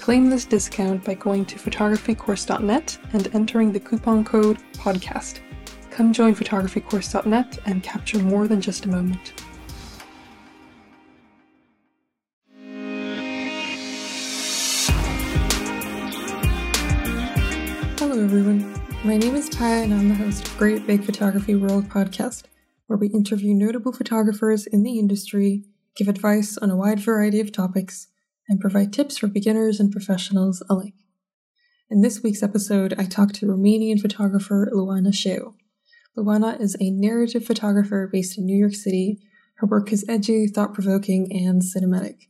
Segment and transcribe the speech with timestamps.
[0.00, 5.40] Claim this discount by going to photographycourse.net and entering the coupon code PODCAST.
[5.90, 9.34] Come join photographycourse.net and capture more than just a moment.
[17.98, 18.72] Hello, everyone.
[19.04, 22.44] My name is Taya, and I'm the host of Great Big Photography World podcast,
[22.86, 27.52] where we interview notable photographers in the industry, give advice on a wide variety of
[27.52, 28.06] topics,
[28.50, 30.92] and provide tips for beginners and professionals alike.
[31.88, 35.54] In this week's episode, I talked to Romanian photographer Luana Șeu.
[36.18, 39.18] Luana is a narrative photographer based in New York City.
[39.54, 42.26] Her work is edgy, thought provoking, and cinematic.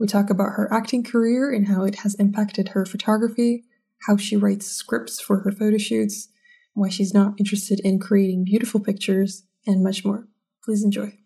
[0.00, 3.64] We talk about her acting career and how it has impacted her photography
[4.06, 6.28] how she writes scripts for her photo shoots,
[6.74, 10.28] why she's not interested in creating beautiful pictures, and much more.
[10.64, 11.18] Please enjoy.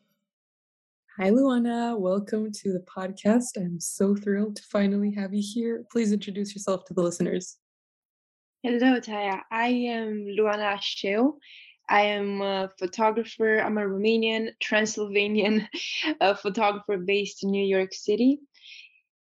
[1.18, 1.98] Hi, Luana.
[1.98, 3.58] Welcome to the podcast.
[3.58, 5.84] I'm so thrilled to finally have you here.
[5.92, 7.58] Please introduce yourself to the listeners.
[8.62, 9.40] Hello, Taya.
[9.50, 11.34] I am Luana Șeu.
[11.86, 13.58] I am a photographer.
[13.58, 15.68] I'm a Romanian, Transylvanian
[16.22, 18.40] uh, photographer based in New York City.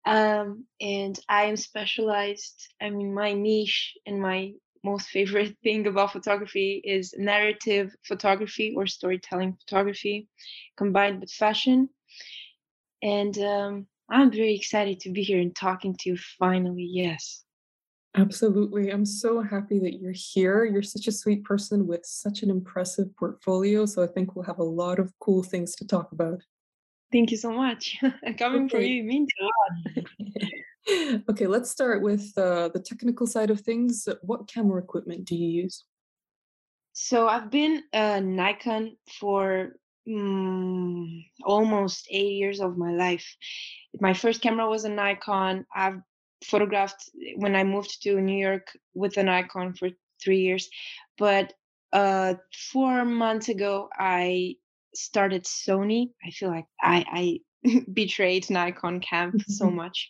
[0.03, 4.53] Um, and I am specialized, I mean, my niche and my
[4.89, 10.27] most favorite thing about photography is narrative photography or storytelling photography
[10.77, 11.89] combined with fashion.
[13.01, 16.87] And um, I'm very excited to be here and talking to you finally.
[16.89, 17.43] Yes.
[18.15, 18.89] Absolutely.
[18.89, 20.65] I'm so happy that you're here.
[20.65, 23.85] You're such a sweet person with such an impressive portfolio.
[23.85, 26.41] So I think we'll have a lot of cool things to talk about.
[27.11, 27.97] Thank you so much.
[28.37, 28.69] Coming okay.
[28.69, 30.63] from you means a lot.
[31.29, 34.07] Okay, let's start with uh, the technical side of things.
[34.21, 35.85] What camera equipment do you use?
[36.93, 39.73] So I've been a Nikon for
[40.07, 43.35] mm, almost eight years of my life.
[43.99, 45.65] My first camera was a Nikon.
[45.75, 46.01] I've
[46.43, 49.89] photographed when I moved to New York with a Nikon for
[50.23, 50.69] three years,
[51.17, 51.53] but
[51.93, 52.35] uh,
[52.71, 54.55] four months ago I
[54.95, 60.09] started Sony, I feel like I, I betrayed Nikon camp so much.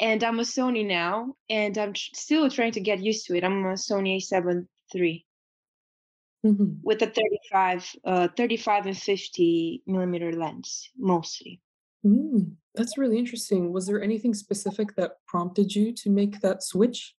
[0.00, 3.44] And I'm a Sony now, and I'm tr- still trying to get used to it.
[3.44, 5.26] I'm a Sony A7 III
[6.46, 6.72] mm-hmm.
[6.82, 11.60] with a 35, uh, 35 and 50 millimeter lens mostly.
[12.04, 13.72] Mm, that's really interesting.
[13.72, 17.14] Was there anything specific that prompted you to make that switch?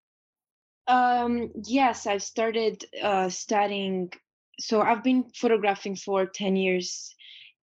[0.87, 4.11] Um, yes, I started uh, studying
[4.61, 7.15] so I've been photographing for 10 years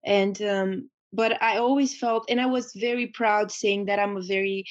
[0.05, 4.22] and um, but I always felt and I was very proud saying that I'm a
[4.22, 4.66] very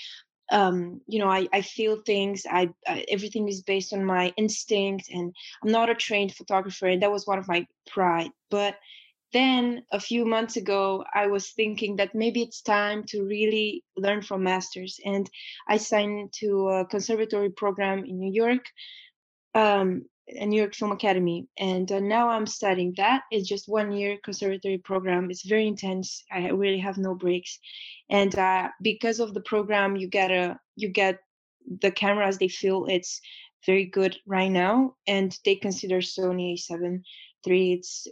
[0.50, 5.08] um, you know I, I feel things I, I, everything is based on my instinct
[5.10, 8.30] and I'm not a trained photographer and that was one of my pride.
[8.50, 8.76] But
[9.32, 14.22] then a few months ago I was thinking that maybe it's time to really learn
[14.22, 15.28] from masters and
[15.68, 18.66] I signed to a conservatory program in New York
[19.54, 23.22] um, a New York Film Academy, and uh, now I'm studying that.
[23.30, 25.30] It's just one year conservatory program.
[25.30, 26.24] It's very intense.
[26.32, 27.58] I really have no breaks,
[28.10, 31.20] and uh, because of the program, you get a you get
[31.80, 32.38] the cameras.
[32.38, 33.20] They feel it's
[33.64, 37.02] very good right now, and they consider Sony A7
[37.46, 37.72] III.
[37.72, 38.06] It's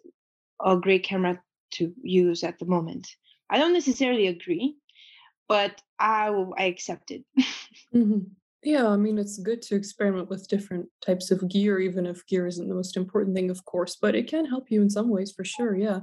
[0.64, 1.40] a great camera
[1.74, 3.08] to use at the moment.
[3.50, 4.76] I don't necessarily agree,
[5.48, 6.28] but I
[6.58, 7.24] I accept it.
[7.94, 8.20] mm-hmm.
[8.64, 12.46] Yeah, I mean, it's good to experiment with different types of gear, even if gear
[12.46, 15.32] isn't the most important thing, of course, but it can help you in some ways
[15.32, 15.76] for sure.
[15.76, 16.00] Yeah.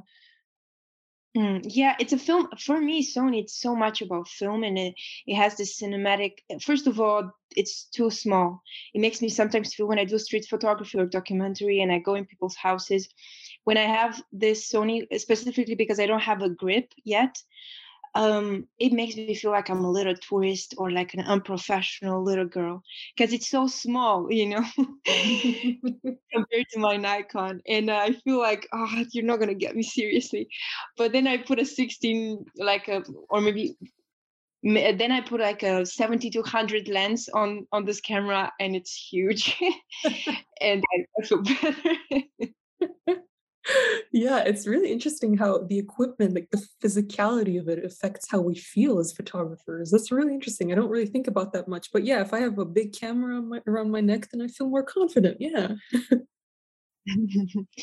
[1.36, 4.94] Mm, yeah, it's a film for me, Sony, it's so much about film and it,
[5.25, 8.62] it has this cinematic uh, first of all, it's too small.
[8.94, 12.16] It makes me sometimes feel when I do street photography or documentary and I go
[12.16, 13.08] in people's houses,
[13.63, 17.42] when I have this Sony, specifically because I don't have a grip yet,
[18.16, 22.46] um, it makes me feel like I'm a little tourist or like an unprofessional little
[22.46, 22.84] girl
[23.16, 24.63] because it's so small, you know,
[26.34, 27.62] compared to my Nikon.
[27.68, 30.50] And uh, I feel like, oh, you're not gonna get me seriously.
[30.98, 33.75] But then I put a 16, like a, or maybe
[34.63, 39.58] then I put like a 7200 lens on on this camera, and it's huge,
[40.62, 40.84] and
[41.19, 43.22] I feel better
[44.12, 48.56] yeah, it's really interesting how the equipment, like the physicality of it, affects how we
[48.56, 49.92] feel as photographers.
[49.92, 50.72] That's really interesting.
[50.72, 53.42] I don't really think about that much, but yeah, if I have a big camera
[53.42, 55.38] my, around my neck, then I feel more confident.
[55.40, 55.74] Yeah.
[57.10, 57.16] I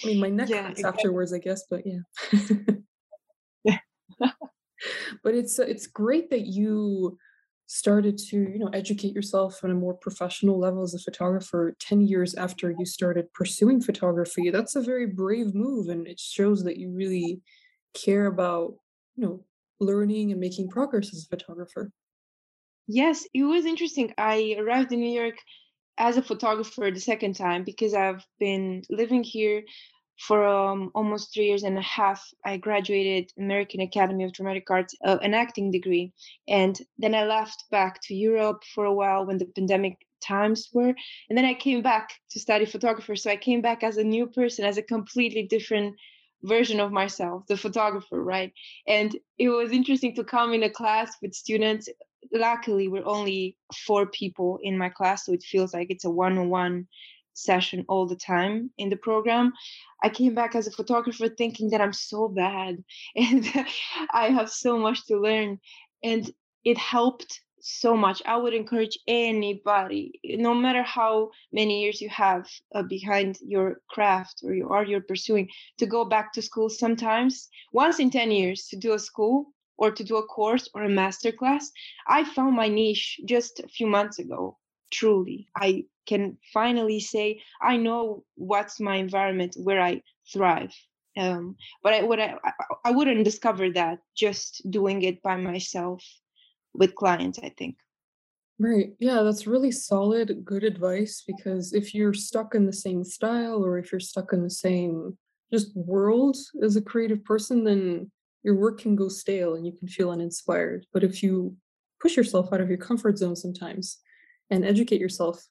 [0.05, 1.01] mean, my neck yeah, hurts exactly.
[1.01, 2.01] afterwards, I guess, but yeah.
[3.65, 3.79] yeah.
[5.23, 7.19] but it's uh, it's great that you
[7.69, 12.01] started to you know educate yourself on a more professional level as a photographer 10
[12.01, 16.79] years after you started pursuing photography that's a very brave move and it shows that
[16.79, 17.41] you really
[17.95, 18.75] care about
[19.17, 19.45] you know
[19.81, 21.93] learning and making progress as a photographer
[22.89, 24.15] Yes, it was interesting.
[24.17, 25.37] I arrived in New York
[25.99, 29.63] as a photographer the second time because I've been living here
[30.19, 32.29] for um, almost three years and a half.
[32.45, 36.13] I graduated American Academy of Dramatic Arts, uh, an acting degree,
[36.49, 40.95] and then I left back to Europe for a while when the pandemic times were,
[41.29, 43.15] and then I came back to study photographer.
[43.15, 45.95] So I came back as a new person, as a completely different
[46.43, 48.53] version of myself, the photographer, right?
[48.87, 51.89] And it was interesting to come in a class with students
[52.33, 53.57] luckily we're only
[53.87, 56.87] four people in my class so it feels like it's a one-on-one
[57.39, 59.53] session all the time in the program
[60.03, 62.83] i came back as a photographer thinking that i'm so bad
[63.17, 63.47] and
[64.13, 65.59] i have so much to learn
[66.03, 66.31] and
[66.65, 72.47] it helped so much i would encourage anybody no matter how many years you have
[72.75, 77.49] uh, behind your craft or your art you're pursuing to go back to school sometimes
[77.73, 80.89] once in 10 years to do a school or to do a course or a
[80.89, 81.71] master class.
[82.07, 84.59] I found my niche just a few months ago.
[84.91, 90.03] Truly, I can finally say I know what's my environment where I
[90.33, 90.75] thrive.
[91.17, 92.35] Um, but I would I,
[92.85, 96.05] I wouldn't discover that just doing it by myself
[96.75, 97.39] with clients.
[97.43, 97.77] I think.
[98.61, 98.91] Right.
[98.99, 103.79] Yeah, that's really solid, good advice because if you're stuck in the same style or
[103.79, 105.17] if you're stuck in the same
[105.53, 108.11] just world as a creative person, then
[108.43, 110.87] your work can go stale and you can feel uninspired.
[110.93, 111.57] But if you
[112.01, 113.99] push yourself out of your comfort zone sometimes
[114.51, 115.47] and educate yourself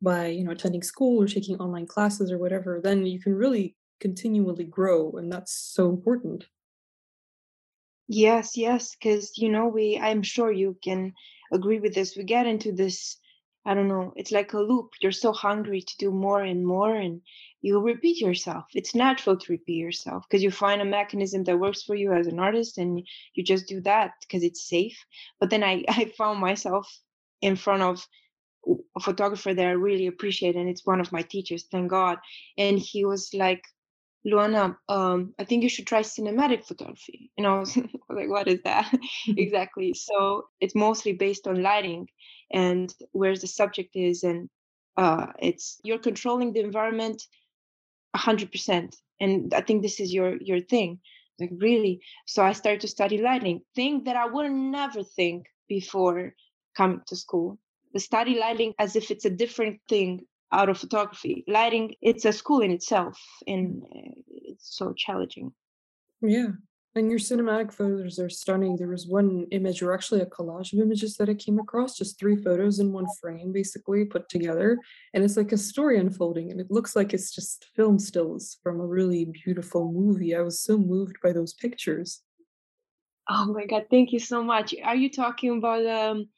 [0.00, 3.76] by, you know, attending school or taking online classes or whatever, then you can really
[4.00, 6.46] continually grow and that's so important.
[8.08, 11.14] Yes, yes, because you know, we I'm sure you can
[11.52, 12.16] agree with this.
[12.16, 13.16] We get into this,
[13.64, 14.90] I don't know, it's like a loop.
[15.00, 17.22] You're so hungry to do more and more, and
[17.62, 18.64] you repeat yourself.
[18.74, 22.26] It's natural to repeat yourself because you find a mechanism that works for you as
[22.26, 24.98] an artist, and you just do that because it's safe.
[25.40, 26.86] But then I I found myself
[27.40, 28.06] in front of
[28.96, 32.18] a photographer that I really appreciate, and it's one of my teachers, thank God.
[32.58, 33.62] And he was like,
[34.26, 37.30] Luana, um, I think you should try cinematic photography.
[37.36, 37.76] And I was
[38.08, 38.92] like, what is that?
[39.28, 39.94] exactly.
[39.94, 42.08] So it's mostly based on lighting
[42.52, 44.22] and where the subject is.
[44.22, 44.48] And
[44.96, 47.22] uh, it's you're controlling the environment
[48.16, 48.96] 100%.
[49.20, 51.00] And I think this is your your thing.
[51.40, 52.00] Like really.
[52.26, 56.34] So I started to study lighting, thing that I would never think before
[56.76, 57.58] coming to school.
[57.92, 61.44] The study lighting as if it's a different thing out of photography.
[61.48, 65.52] Lighting, it's a school in itself, and uh, it's so challenging.
[66.20, 66.48] Yeah.
[66.94, 68.76] And your cinematic photos are stunning.
[68.76, 72.18] There was one image, or actually a collage of images that I came across, just
[72.18, 74.78] three photos in one frame, basically put together.
[75.14, 78.78] And it's like a story unfolding, and it looks like it's just film stills from
[78.78, 80.34] a really beautiful movie.
[80.34, 82.20] I was so moved by those pictures.
[83.30, 84.74] Oh my God, thank you so much.
[84.84, 86.28] Are you talking about um,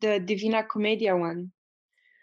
[0.00, 1.52] the Divina Commedia one?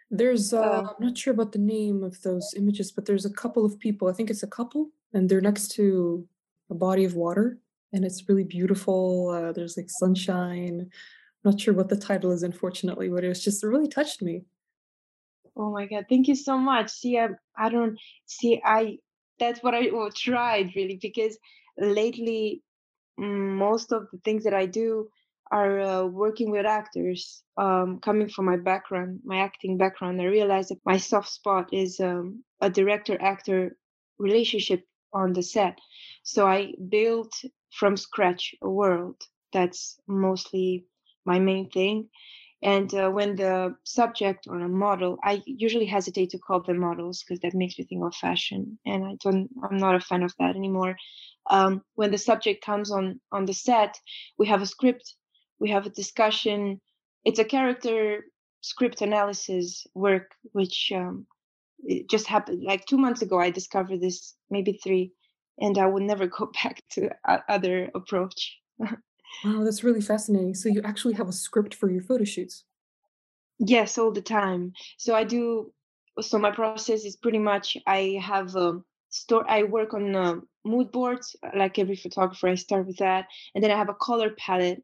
[0.10, 3.30] There's, uh, Uh, I'm not sure about the name of those images, but there's a
[3.34, 4.08] couple of people.
[4.08, 6.28] I think it's a couple, and they're next to
[6.70, 7.60] a body of water,
[7.94, 9.30] and it's really beautiful.
[9.30, 10.82] Uh, there's like sunshine.
[10.82, 14.22] I'm Not sure what the title is, unfortunately, but it was just it really touched
[14.22, 14.46] me.
[15.56, 16.90] oh my God, thank you so much.
[16.92, 19.00] See, I, I don't see, I,
[19.40, 21.38] that's what I tried really because
[21.78, 22.64] lately
[23.20, 25.10] Mm, most of the things that I do
[25.52, 27.44] are uh, working with actors.
[27.58, 32.00] Um, coming from my background, my acting background, I realized that my soft spot is
[32.00, 33.78] um, a director actor
[34.20, 35.78] relationship on the set.
[36.24, 37.34] So I built
[37.72, 39.22] from scratch a world.
[39.54, 40.86] That's mostly
[41.26, 42.10] my main thing.
[42.64, 47.24] And uh, when the subject or a model, I usually hesitate to call them models
[47.24, 49.48] because that makes me think of fashion, and I don't.
[49.64, 50.96] I'm not a fan of that anymore.
[51.52, 54.00] Um, when the subject comes on on the set,
[54.40, 55.14] we have a script,
[55.60, 56.82] we have a discussion.
[57.26, 58.26] It's a character
[58.62, 61.26] script analysis work, which um,
[62.10, 63.40] just happened like two months ago.
[63.40, 65.12] I discovered this, maybe three,
[65.60, 67.10] and I would never go back to
[67.50, 68.58] other approach.
[69.44, 70.56] Wow, that's really fascinating.
[70.56, 72.64] So you actually have a script for your photo shoots?
[73.60, 74.74] Yes, all the time.
[74.98, 75.74] So I do.
[76.22, 79.46] So my process is pretty much I have a store.
[79.50, 80.36] I work on uh,
[80.66, 82.48] mood boards, like every photographer.
[82.48, 84.84] I start with that, and then I have a color palette.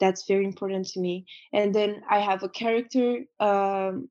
[0.00, 1.26] That's very important to me.
[1.52, 4.08] And then I have a character um,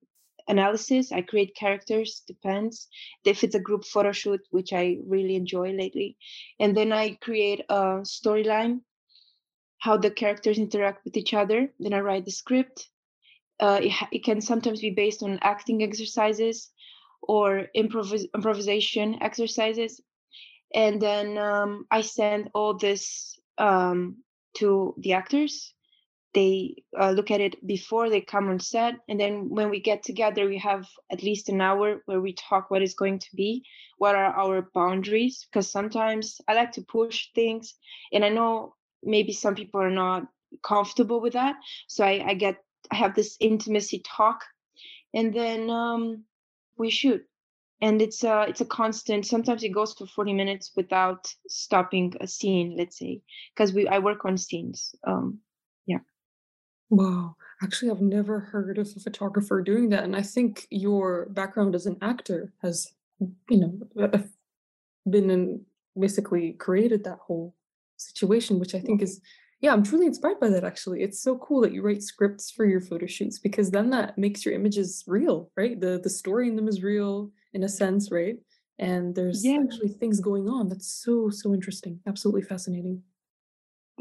[0.47, 1.11] analysis.
[1.11, 2.23] I create characters.
[2.27, 2.87] Depends
[3.25, 6.17] if it's a group photo shoot, which I really enjoy lately.
[6.59, 8.81] And then I create a storyline
[9.81, 11.67] how the characters interact with each other.
[11.79, 12.87] Then I write the script.
[13.59, 16.69] Uh, it, it, can sometimes be based on acting exercises
[17.21, 19.99] or improvis- improvisation exercises.
[20.73, 24.17] And then um, I send all this um,
[24.55, 25.73] to the actors.
[26.33, 28.95] They uh, look at it before they come on set.
[29.09, 32.71] And then when we get together, we have at least an hour where we talk
[32.71, 33.65] what is going to be,
[33.97, 35.45] what are our boundaries.
[35.51, 37.73] Because sometimes I like to push things.
[38.13, 40.27] And I know maybe some people are not
[40.63, 41.55] comfortable with that
[41.87, 42.57] so i, I get
[42.91, 44.43] i have this intimacy talk
[45.13, 46.23] and then um,
[46.77, 47.25] we shoot
[47.81, 52.27] and it's a it's a constant sometimes it goes for 40 minutes without stopping a
[52.27, 53.21] scene let's say
[53.55, 55.39] because we i work on scenes um
[55.87, 55.99] yeah
[56.89, 61.75] wow actually i've never heard of a photographer doing that and i think your background
[61.75, 62.93] as an actor has
[63.49, 64.11] you know
[65.09, 65.65] been in
[65.99, 67.55] basically created that whole
[67.97, 69.21] situation, which I think is,
[69.59, 71.03] yeah, I'm truly inspired by that actually.
[71.03, 74.45] It's so cool that you write scripts for your photo shoots because then that makes
[74.45, 75.79] your images real, right?
[75.79, 78.37] The the story in them is real in a sense, right?
[78.79, 79.59] And there's yeah.
[79.63, 80.69] actually things going on.
[80.69, 81.99] That's so, so interesting.
[82.07, 83.03] Absolutely fascinating.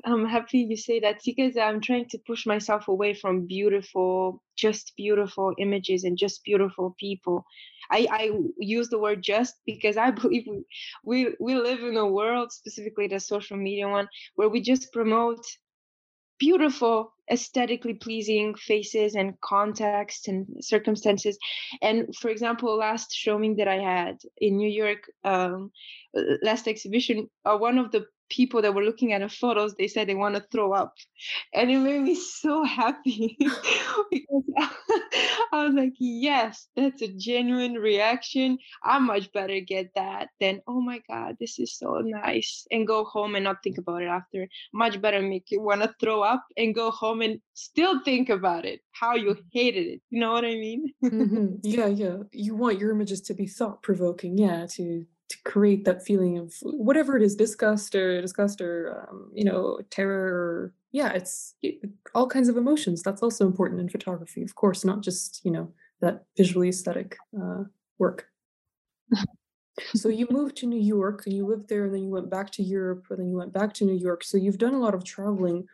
[0.05, 4.95] I'm happy you say that because I'm trying to push myself away from beautiful, just
[4.97, 7.45] beautiful images and just beautiful people.
[7.91, 10.65] I, I use the word just because I believe we,
[11.05, 15.45] we we live in a world, specifically the social media one, where we just promote
[16.41, 21.39] beautiful, aesthetically pleasing faces and context and circumstances.
[21.81, 25.71] And for example, last showing that I had in New York, um,
[26.43, 30.09] last exhibition, uh, one of the people that were looking at the photos they said
[30.09, 30.95] they want to throw up.
[31.53, 33.37] And it made me so happy.
[34.11, 34.43] Because
[35.53, 38.59] i was like yes that's a genuine reaction.
[38.83, 43.05] I much better get that than oh my god this is so nice and go
[43.05, 44.49] home and not think about it after.
[44.73, 48.65] Much better make you want to throw up and go home and still think about
[48.65, 50.93] it how you hated it you know what i mean?
[51.05, 51.47] Mm-hmm.
[51.63, 52.17] yeah yeah.
[52.33, 56.55] You want your images to be thought provoking yeah to to create that feeling of
[56.63, 61.77] whatever it is disgust or disgust or um, you know terror or yeah it's it,
[62.15, 63.03] all kinds of emotions.
[63.03, 67.65] That's also important in photography of course not just you know that visually aesthetic uh,
[67.99, 68.27] work.
[69.95, 72.51] So you moved to new york and you lived there and then you went back
[72.53, 74.25] to europe and then you went back to new york.
[74.25, 75.67] So you've done a lot of traveling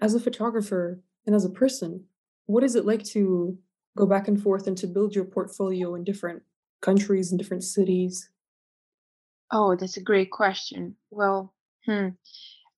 [0.00, 2.04] as a photographer and as a person.
[2.46, 3.58] What is it like to
[3.96, 6.42] go back and forth and to build your portfolio in different
[6.80, 8.30] countries and different cities
[9.52, 10.96] Oh, that's a great question.
[11.10, 11.54] Well,
[11.86, 12.08] hmm,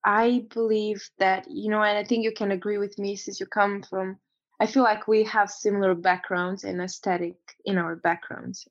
[0.04, 3.46] I believe that, you know, and I think you can agree with me since you
[3.46, 4.18] come from,
[4.60, 8.68] I feel like we have similar backgrounds and aesthetic in our backgrounds.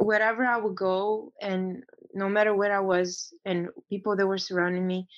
[0.00, 4.86] Wherever I would go, and no matter where I was, and people that were surrounding
[4.86, 5.08] me,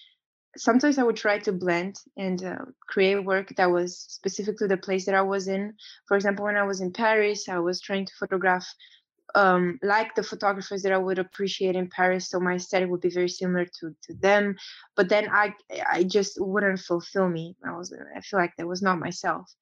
[0.56, 4.76] sometimes I would try to blend and uh, create work that was specific to the
[4.76, 5.74] place that I was in.
[6.08, 8.66] For example, when I was in Paris, I was trying to photograph
[9.34, 12.28] um, like the photographers that I would appreciate in Paris.
[12.28, 14.56] So my aesthetic would be very similar to to them.
[14.96, 15.54] But then I
[15.90, 17.56] I just wouldn't fulfill me.
[17.64, 19.52] I was I feel like that was not myself.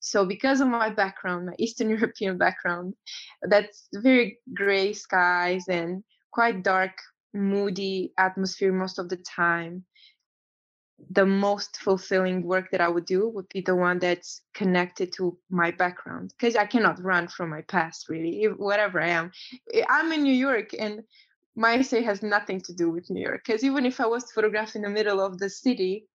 [0.00, 2.94] So because of my background, my Eastern European background,
[3.42, 6.02] that's very gray skies and
[6.32, 6.92] quite dark,
[7.34, 9.84] moody atmosphere most of the time
[11.10, 15.36] the most fulfilling work that I would do would be the one that's connected to
[15.50, 19.30] my background because I cannot run from my past really whatever I am.
[19.88, 21.02] I'm in New York and
[21.54, 24.34] my essay has nothing to do with New York because even if I was to
[24.34, 26.06] photograph in the middle of the city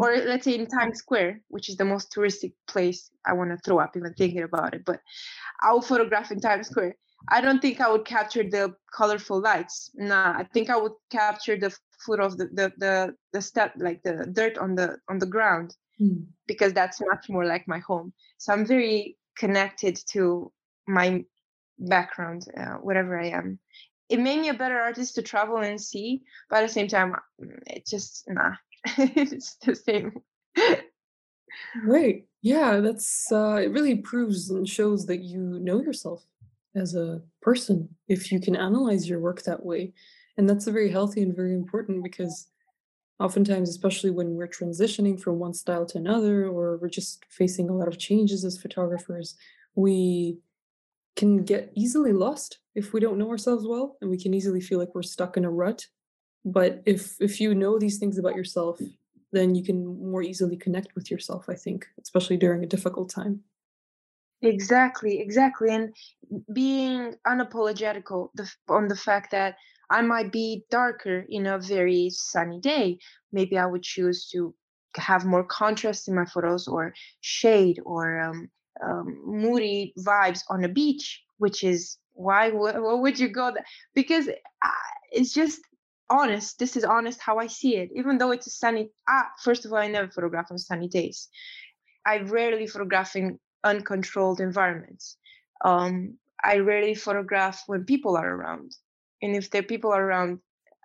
[0.00, 3.58] or let's say in Times Square which is the most touristic place I want to
[3.58, 5.00] throw up even thinking about it but
[5.60, 6.96] I'll photograph in Times Square
[7.28, 9.90] I don't think I would capture the colorful lights.
[9.94, 14.02] Nah, I think I would capture the foot of the the the, the step, like
[14.02, 16.26] the dirt on the on the ground, Mm.
[16.46, 18.12] because that's much more like my home.
[18.36, 20.52] So I'm very connected to
[20.86, 21.24] my
[21.78, 23.58] background, uh, whatever I am.
[24.10, 27.14] It made me a better artist to travel and see, but at the same time,
[27.42, 28.52] mm, it just nah,
[28.98, 30.20] it's the same.
[31.82, 32.26] Right.
[32.42, 36.24] Yeah, that's uh it really proves and shows that you know yourself
[36.76, 39.92] as a person if you can analyze your work that way.
[40.36, 42.48] And that's very healthy and very important because
[43.18, 47.74] oftentimes, especially when we're transitioning from one style to another, or we're just facing a
[47.74, 49.36] lot of changes as photographers,
[49.74, 50.38] we
[51.16, 54.78] can get easily lost if we don't know ourselves well, and we can easily feel
[54.78, 55.86] like we're stuck in a rut.
[56.44, 58.78] But if if you know these things about yourself,
[59.32, 63.40] then you can more easily connect with yourself, I think, especially during a difficult time.
[64.42, 65.70] Exactly, exactly.
[65.74, 65.94] And
[66.52, 69.56] being unapologetical the, on the fact that
[69.90, 72.98] I might be darker in a very sunny day.
[73.32, 74.54] Maybe I would choose to
[74.96, 78.50] have more contrast in my photos or shade or um,
[78.84, 83.64] um, moody vibes on a beach, which is why, wh- would you go there?
[83.94, 84.70] Because uh,
[85.12, 85.60] it's just
[86.10, 86.58] honest.
[86.58, 87.90] This is honest how I see it.
[87.94, 91.28] Even though it's a sunny, ah, first of all, I never photograph on sunny days
[92.06, 95.16] I rarely photograph in uncontrolled environments.
[95.64, 98.76] Um, I rarely photograph when people are around,
[99.22, 100.40] and if there are people around,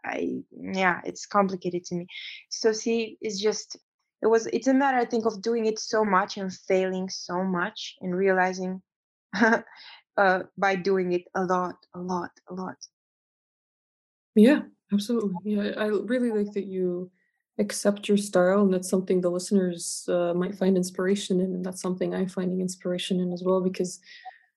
[0.06, 2.08] I yeah, it's complicated to me.
[2.50, 3.78] So see, it's just
[4.22, 7.44] it was it's a matter I think of doing it so much and failing so
[7.44, 8.82] much and realizing
[10.18, 12.78] uh, by doing it a lot, a lot, a lot.
[14.36, 14.62] Yeah,
[14.94, 15.34] absolutely.
[15.44, 17.12] Yeah, I really like that you
[17.60, 21.82] accept your style, and that's something the listeners uh, might find inspiration in, and that's
[21.82, 23.62] something I'm finding inspiration in as well.
[23.62, 24.00] Because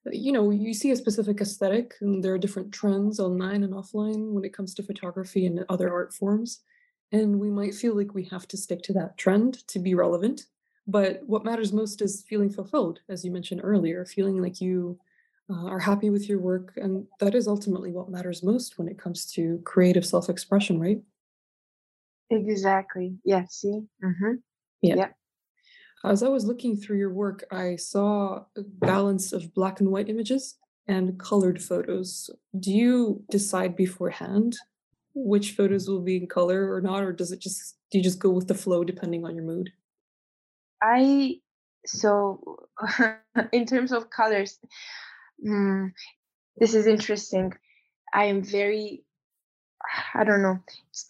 [0.07, 3.75] uh, you know, you see a specific aesthetic, and there are different trends online and
[3.75, 6.61] offline when it comes to photography and other art forms,
[7.13, 10.47] and we might feel like we have to stick to that trend to be relevant.
[10.87, 14.99] But what matters most is feeling fulfilled, as you mentioned earlier, feeling like you
[15.51, 18.99] uh, are happy with your work, and that is ultimately what matters most when it
[18.99, 21.03] comes to creative self-expression, right?
[22.31, 23.17] Exactly.
[23.25, 23.45] Yeah.
[23.49, 23.83] See.
[24.03, 24.35] Mm-hmm.
[24.83, 24.95] Yeah.
[24.97, 25.09] Yeah.
[26.05, 30.11] As I was looking through your work, I saw a balance of black and white
[30.11, 32.29] images and colored photos.
[32.59, 34.57] Do you decide beforehand
[35.15, 38.19] which photos will be in color or not, or does it just do you just
[38.19, 39.71] go with the flow depending on your mood?
[40.83, 41.37] I
[41.87, 42.59] so
[43.53, 44.59] in terms of colors,
[45.47, 45.91] mm,
[46.57, 47.53] this is interesting.
[48.13, 49.05] I am very
[50.15, 50.59] I don't know.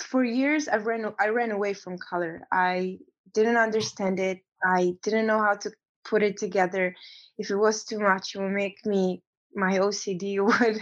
[0.00, 2.42] For years, I ran I ran away from color.
[2.52, 2.98] I
[3.32, 4.40] didn't understand it.
[4.64, 5.70] I didn't know how to
[6.04, 6.94] put it together.
[7.38, 9.22] If it was too much, it would make me
[9.54, 10.80] my OCD would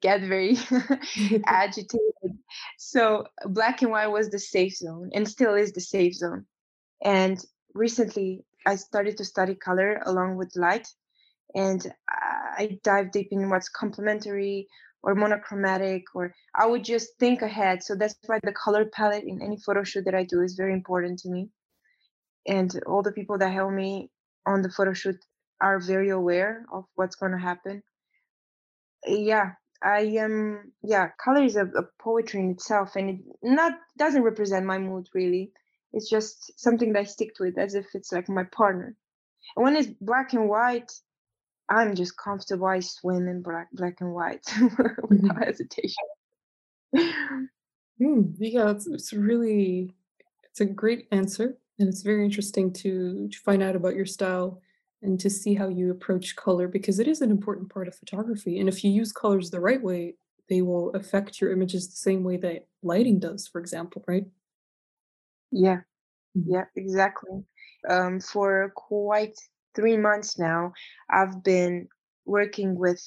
[0.00, 0.56] get very
[1.46, 2.38] agitated.
[2.78, 6.46] So black and white was the safe zone, and still is the safe zone.
[7.02, 7.42] And
[7.74, 10.86] recently, I started to study color along with light
[11.54, 14.68] and uh, I dive deep in what's complementary
[15.02, 17.82] or monochromatic, or I would just think ahead.
[17.82, 20.72] So that's why the color palette in any photo shoot that I do is very
[20.72, 21.50] important to me.
[22.46, 24.10] And all the people that help me
[24.46, 25.16] on the photo shoot
[25.60, 27.82] are very aware of what's going to happen.
[29.06, 30.72] Yeah, I am.
[30.82, 35.06] yeah, color is a, a poetry in itself, and it not doesn't represent my mood
[35.14, 35.52] really.
[35.92, 38.96] It's just something that I stick to it as if it's like my partner.
[39.56, 40.90] And when it's black and white,
[41.68, 42.66] I'm just comfortable.
[42.66, 44.44] I swim in black, black and white
[45.08, 46.04] without hesitation.
[48.00, 49.94] Mm, yeah, it's, it's really
[50.44, 54.60] it's a great answer, and it's very interesting to to find out about your style
[55.02, 58.58] and to see how you approach color because it is an important part of photography.
[58.60, 60.16] And if you use colors the right way,
[60.48, 64.26] they will affect your images the same way that lighting does, for example, right?
[65.50, 65.80] Yeah,
[66.34, 66.54] Mhm.
[66.54, 67.44] yeah, exactly.
[67.88, 69.36] Um, for quite
[69.74, 70.72] three months now,
[71.10, 71.88] I've been
[72.24, 73.02] working with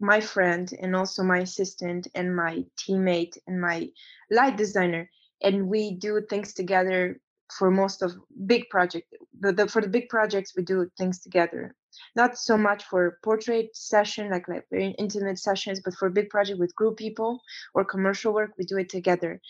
[0.00, 3.88] my friend and also my assistant and my teammate and my
[4.30, 5.10] light designer,
[5.42, 7.20] and we do things together
[7.56, 8.14] for most of
[8.46, 9.12] big project.
[9.40, 11.74] The, the for the big projects, we do things together.
[12.14, 16.58] Not so much for portrait session, like like very intimate sessions, but for big project
[16.60, 17.40] with group people
[17.74, 19.40] or commercial work, we do it together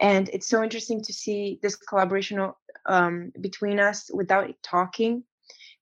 [0.00, 2.50] and it's so interesting to see this collaboration
[2.86, 5.22] um, between us without talking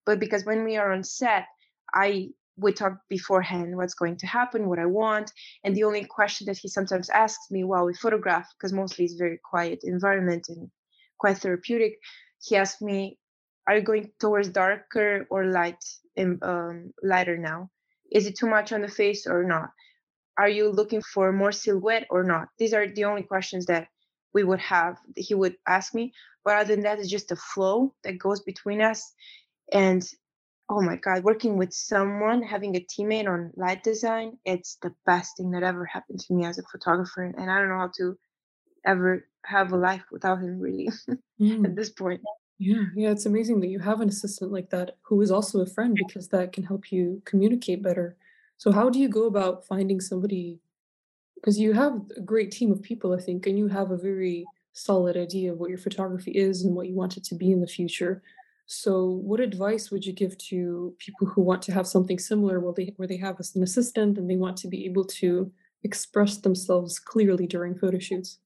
[0.08, 1.46] but because when we are on set
[1.94, 5.30] i we talk beforehand what's going to happen what i want
[5.64, 9.22] and the only question that he sometimes asks me while we photograph because mostly it's
[9.24, 10.70] very quiet environment and
[11.18, 11.92] quite therapeutic
[12.46, 13.18] he asks me
[13.68, 15.84] are you going towards darker or light
[16.42, 17.70] um, lighter now?
[18.10, 19.68] Is it too much on the face or not?
[20.38, 22.48] Are you looking for more silhouette or not?
[22.58, 23.88] These are the only questions that
[24.32, 26.12] we would have he would ask me
[26.44, 29.12] but other than that it's just a flow that goes between us
[29.72, 30.02] and
[30.70, 35.37] oh my god working with someone having a teammate on light design it's the best
[35.37, 38.16] thing that ever happened to me as a photographer and i don't know how to
[38.87, 40.88] ever have a life without him really
[41.40, 41.64] Mm.
[41.64, 42.20] at this point
[42.59, 45.66] Yeah, yeah, it's amazing that you have an assistant like that who is also a
[45.66, 48.16] friend because that can help you communicate better.
[48.57, 50.61] So how do you go about finding somebody
[51.37, 54.50] because you have a great team of people, I think, and you have a very
[54.72, 57.61] solid idea of what your photography is and what you want it to be in
[57.61, 58.22] the future.
[58.70, 62.74] So what advice would you give to people who want to have something similar where
[62.74, 65.50] they where they have an assistant and they want to be able to
[65.85, 68.40] express themselves clearly during photo shoots?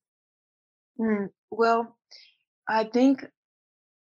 [1.00, 1.96] Mm, well
[2.68, 3.26] i think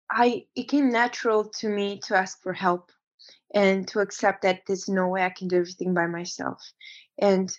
[0.09, 2.91] i it came natural to me to ask for help
[3.53, 6.59] and to accept that there's no way i can do everything by myself
[7.19, 7.51] and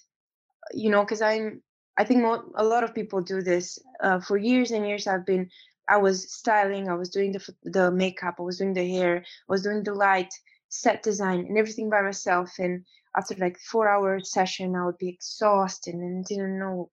[0.72, 1.62] you know because i'm
[1.98, 2.24] i think
[2.56, 5.48] a lot of people do this uh, for years and years i've been
[5.90, 9.52] i was styling i was doing the the makeup i was doing the hair i
[9.52, 10.32] was doing the light
[10.68, 12.84] set design and everything by myself and
[13.16, 16.90] after like four hour session i would be exhausted and didn't know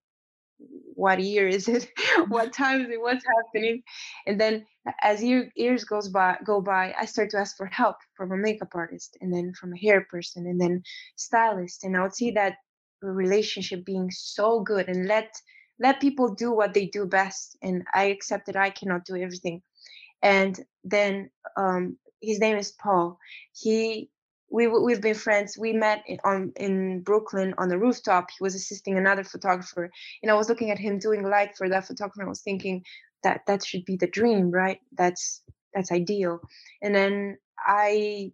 [0.94, 1.88] what year is it
[2.28, 3.82] what time is it what's happening.
[4.26, 4.66] And then
[5.02, 8.36] as year, years goes by go by i start to ask for help from a
[8.36, 10.82] makeup artist and then from a hair person and then
[11.16, 11.84] stylist.
[11.84, 12.56] And i would see that
[13.02, 15.30] relationship being so good and let
[15.80, 19.62] let people do what they do best and i accept that i cannot do everything.
[20.22, 23.18] And then um his name is paul.
[23.52, 24.10] He
[24.50, 25.58] we we've been friends.
[25.58, 28.30] We met in, on in brooklyn on the rooftop.
[28.30, 29.90] He was assisting another photographer
[30.22, 32.84] and i was looking at him doing light for that photographer i was thinking
[33.22, 34.80] that that should be the dream right?
[34.96, 35.42] That's
[35.74, 36.40] that's ideal.
[36.82, 38.32] And then i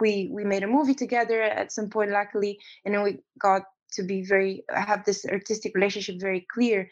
[0.00, 4.02] we we made a movie together at some point luckily and then we got to
[4.02, 6.88] be very I have this artistic relationship very clear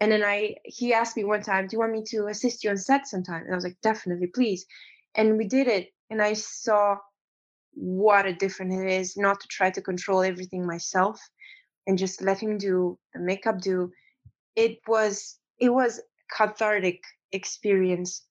[0.00, 2.70] and then I he asked me one time, "Do you want me to assist you
[2.70, 4.64] on set sometime?" And I was like, "Definitely, please."
[5.14, 6.98] And we did it, and I saw
[7.72, 11.20] what a difference it is not to try to control everything myself
[11.86, 13.92] and just let him do the makeup do.
[14.54, 18.24] It was it was cathartic experience,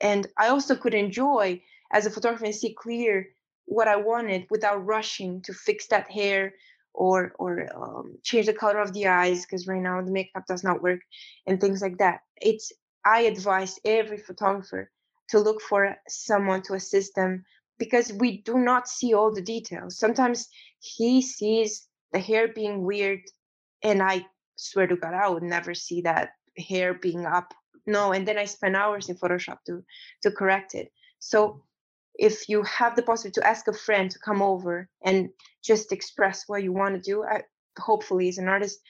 [0.00, 3.28] and I also could enjoy as a photographer and see clear
[3.66, 6.54] what I wanted without rushing to fix that hair
[6.94, 10.64] or or um, change the color of the eyes because right now the makeup does
[10.64, 11.00] not work
[11.46, 12.20] and things like that.
[12.36, 12.72] It's
[13.04, 14.90] I advise every photographer
[15.28, 17.44] to look for someone to assist them
[17.78, 19.98] because we do not see all the details.
[19.98, 20.48] Sometimes
[20.80, 23.20] he sees the hair being weird,
[23.82, 24.26] and I
[24.56, 27.54] swear to God, I would never see that hair being up.
[27.86, 29.82] No, and then I spend hours in Photoshop to
[30.22, 30.92] to correct it.
[31.18, 31.64] So
[32.14, 35.30] if you have the possibility to ask a friend to come over and
[35.64, 37.42] just express what you want to do, I,
[37.78, 38.80] hopefully as an artist,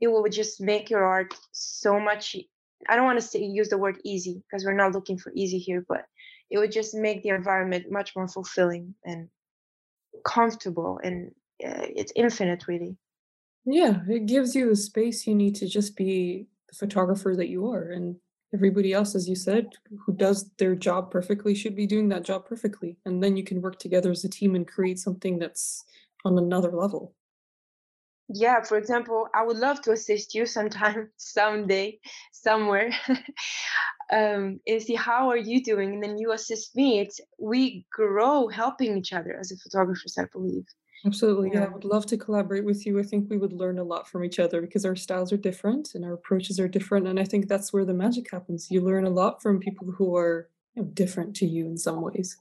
[0.00, 2.36] it will just make your art so much.
[2.88, 5.58] i don't want to say use the word easy because we're not looking for easy
[5.58, 6.04] here, but
[6.50, 9.28] it would just make the environment much more fulfilling and
[10.24, 11.30] comfortable, and
[11.64, 12.96] uh, it's infinite, really.
[13.64, 17.70] Yeah, it gives you the space you need to just be the photographer that you
[17.72, 17.90] are.
[17.90, 18.16] And
[18.54, 22.46] everybody else, as you said, who does their job perfectly should be doing that job
[22.46, 22.96] perfectly.
[23.04, 25.84] And then you can work together as a team and create something that's
[26.24, 27.14] on another level.
[28.28, 31.98] Yeah, for example, I would love to assist you sometime, someday,
[32.32, 32.90] somewhere,
[34.12, 37.00] um, and see how are you doing, and then you assist me.
[37.00, 40.64] It's we grow helping each other as a photographers, I believe.
[41.06, 41.50] Absolutely.
[41.52, 41.66] Yeah, Yeah.
[41.66, 42.98] I would love to collaborate with you.
[42.98, 45.94] I think we would learn a lot from each other because our styles are different
[45.94, 47.06] and our approaches are different.
[47.06, 48.70] And I think that's where the magic happens.
[48.70, 52.02] You learn a lot from people who are you know, different to you in some
[52.02, 52.36] ways.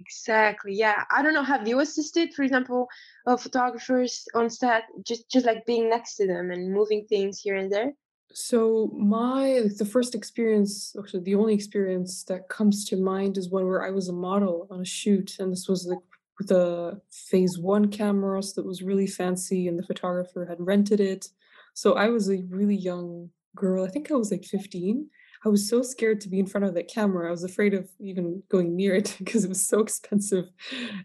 [0.00, 0.74] Exactly.
[0.74, 1.04] Yeah.
[1.10, 1.42] I don't know.
[1.42, 2.88] Have you assisted, for example,
[3.26, 7.56] uh, photographers on set, just just like being next to them and moving things here
[7.56, 7.92] and there?
[8.32, 13.66] So my the first experience, actually the only experience that comes to mind is one
[13.66, 15.98] where I was a model on a shoot, and this was like
[16.38, 21.00] with a phase one camera, so that was really fancy, and the photographer had rented
[21.00, 21.28] it.
[21.74, 23.84] So I was a really young girl.
[23.84, 25.08] I think I was like 15.
[25.44, 27.28] I was so scared to be in front of that camera.
[27.28, 30.46] I was afraid of even going near it because it was so expensive.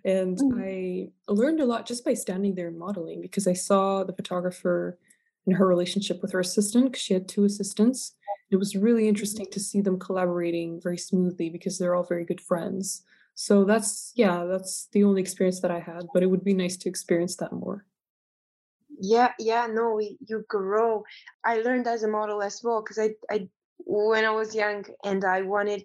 [0.03, 1.11] And Mm.
[1.27, 4.97] I learned a lot just by standing there and modeling because I saw the photographer
[5.45, 8.15] and her relationship with her assistant because she had two assistants.
[8.49, 12.41] It was really interesting to see them collaborating very smoothly because they're all very good
[12.41, 13.03] friends.
[13.35, 16.77] So that's yeah, that's the only experience that I had, but it would be nice
[16.77, 17.85] to experience that more.
[18.99, 21.03] Yeah, yeah, no, you grow.
[21.43, 25.25] I learned as a model as well because I, I, when I was young and
[25.25, 25.83] I wanted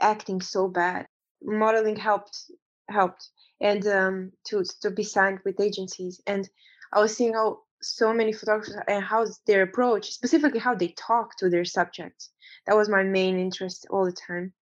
[0.00, 1.06] acting so bad,
[1.42, 2.50] modeling helped
[2.88, 6.20] helped and um, to to be signed with agencies.
[6.26, 6.48] And
[6.92, 11.36] I was seeing how so many photographers and how their approach, specifically how they talk
[11.38, 12.30] to their subjects.
[12.66, 14.52] That was my main interest all the time.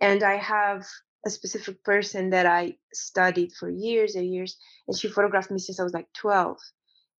[0.00, 0.86] And I have
[1.26, 5.80] a specific person that I studied for years and years, and she photographed me since
[5.80, 6.58] I was like 12.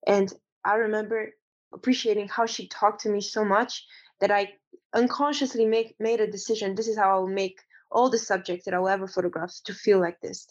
[0.07, 0.31] And
[0.65, 1.31] I remember
[1.73, 3.85] appreciating how she talked to me so much
[4.21, 4.53] that I
[4.93, 6.75] unconsciously make made a decision.
[6.75, 7.59] This is how I'll make
[7.91, 10.47] all the subjects that I'll ever photograph to feel like this.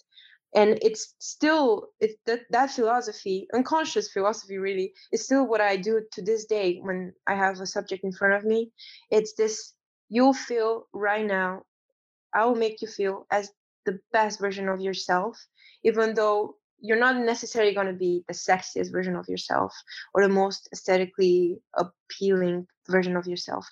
[0.54, 6.00] And it's still it, that that philosophy, unconscious philosophy, really, is still what I do
[6.12, 8.72] to this day when I have a subject in front of me.
[9.10, 9.74] It's this:
[10.08, 11.62] you'll feel right now.
[12.34, 13.52] I will make you feel as
[13.86, 15.38] the best version of yourself,
[15.84, 19.74] even though you're not necessarily going to be the sexiest version of yourself
[20.14, 23.66] or the most aesthetically appealing version of yourself.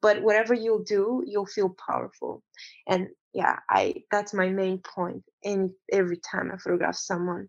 [0.00, 2.42] But whatever you'll do you'll feel powerful.
[2.86, 5.22] And yeah i that's my main point.
[5.44, 7.48] And every time i photograph someone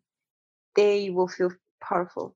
[0.76, 2.36] they will feel powerful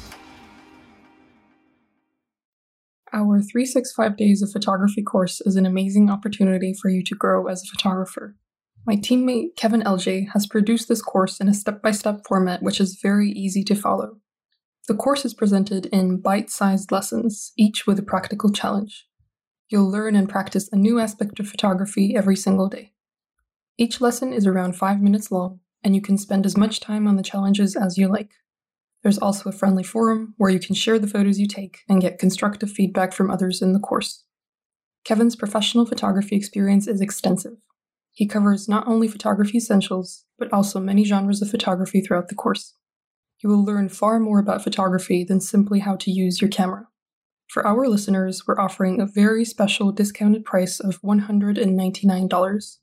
[3.13, 7.61] Our 365 Days of Photography course is an amazing opportunity for you to grow as
[7.61, 8.37] a photographer.
[8.87, 12.79] My teammate Kevin LJ has produced this course in a step by step format which
[12.79, 14.21] is very easy to follow.
[14.87, 19.07] The course is presented in bite sized lessons, each with a practical challenge.
[19.67, 22.93] You'll learn and practice a new aspect of photography every single day.
[23.77, 27.17] Each lesson is around five minutes long, and you can spend as much time on
[27.17, 28.31] the challenges as you like.
[29.03, 32.19] There's also a friendly forum where you can share the photos you take and get
[32.19, 34.23] constructive feedback from others in the course.
[35.03, 37.53] Kevin's professional photography experience is extensive.
[38.11, 42.75] He covers not only photography essentials, but also many genres of photography throughout the course.
[43.39, 46.87] You will learn far more about photography than simply how to use your camera.
[47.47, 52.77] For our listeners, we're offering a very special discounted price of $199.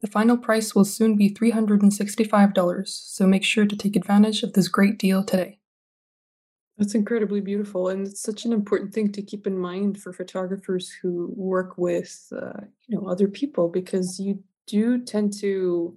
[0.00, 4.68] The final price will soon be $365, so make sure to take advantage of this
[4.68, 5.58] great deal today.
[6.76, 10.92] That's incredibly beautiful, and it's such an important thing to keep in mind for photographers
[11.02, 15.96] who work with, uh, you know, other people, because you do tend to,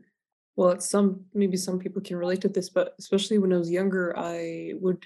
[0.56, 4.18] well, some maybe some people can relate to this, but especially when I was younger,
[4.18, 5.06] I would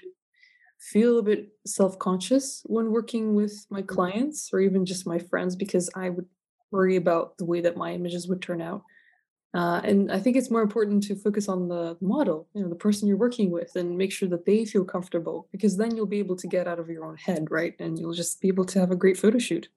[0.78, 5.90] feel a bit self-conscious when working with my clients or even just my friends because
[5.94, 6.26] I would
[6.70, 8.82] worry about the way that my images would turn out.
[9.54, 12.74] Uh, and I think it's more important to focus on the model, you know, the
[12.74, 16.18] person you're working with, and make sure that they feel comfortable, because then you'll be
[16.18, 17.74] able to get out of your own head, right?
[17.78, 19.68] And you'll just be able to have a great photo shoot.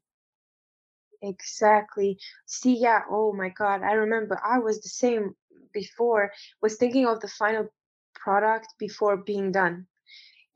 [1.21, 2.17] Exactly.
[2.45, 3.01] See, yeah.
[3.09, 5.35] Oh my God, I remember I was the same
[5.73, 6.31] before.
[6.61, 7.67] Was thinking of the final
[8.15, 9.85] product before being done,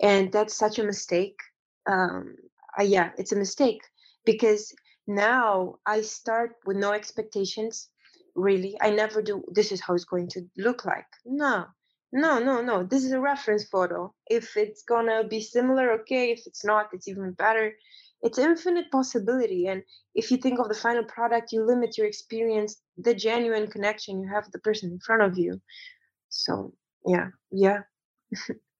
[0.02, 1.38] and that's such a mistake.
[1.86, 2.36] Um,
[2.78, 3.82] uh, yeah, it's a mistake
[4.26, 4.74] because
[5.08, 7.90] now I start with no expectations.
[8.36, 9.44] Really, I never do.
[9.52, 11.06] This is how it's going to look like.
[11.26, 11.66] No,
[12.12, 12.84] no, no, no.
[12.84, 14.14] This is a reference photo.
[14.28, 16.32] If it's gonna be similar, okay.
[16.32, 17.74] If it's not, it's even better.
[18.22, 19.68] It's infinite possibility.
[19.68, 19.84] And
[20.16, 24.30] if you think of the final product, you limit your experience, the genuine connection you
[24.30, 25.62] have with the person in front of you.
[26.30, 26.74] So
[27.06, 27.82] yeah, yeah.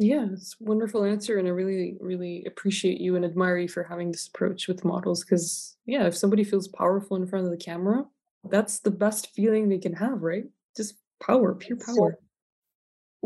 [0.00, 3.82] Yeah, it's a wonderful answer, and I really, really appreciate you and admire you for
[3.82, 5.24] having this approach with models.
[5.24, 8.06] Because yeah, if somebody feels powerful in front of the camera,
[8.48, 10.44] that's the best feeling they can have, right?
[10.76, 11.94] Just power, pure power.
[11.94, 12.10] So,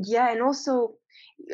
[0.04, 0.94] yeah, and also,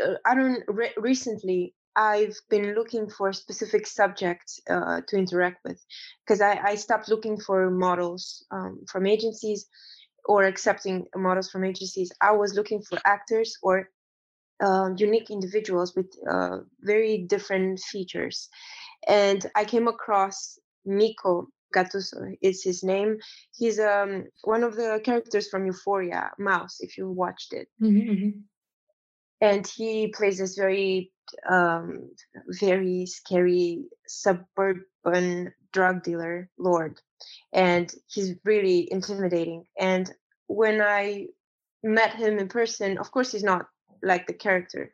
[0.00, 0.62] uh, I don't.
[0.68, 5.85] Re- recently, I've been looking for specific subjects uh, to interact with,
[6.24, 9.66] because I, I stopped looking for models um, from agencies
[10.26, 12.12] or accepting models from agencies.
[12.20, 13.90] I was looking for actors or
[14.61, 18.49] uh, unique individuals with uh, very different features.
[19.07, 23.18] And I came across Meeko Gattuso is his name.
[23.55, 27.68] He's um one of the characters from Euphoria, Mouse, if you watched it.
[27.83, 28.31] Mm-hmm, mm-hmm.
[29.40, 31.12] And he plays this very
[31.49, 32.11] um
[32.49, 37.01] very scary suburban drug dealer lord.
[37.53, 39.64] And he's really intimidating.
[39.79, 40.11] And
[40.47, 41.27] when I
[41.83, 43.66] met him in person, of course he's not
[44.02, 44.92] like the character.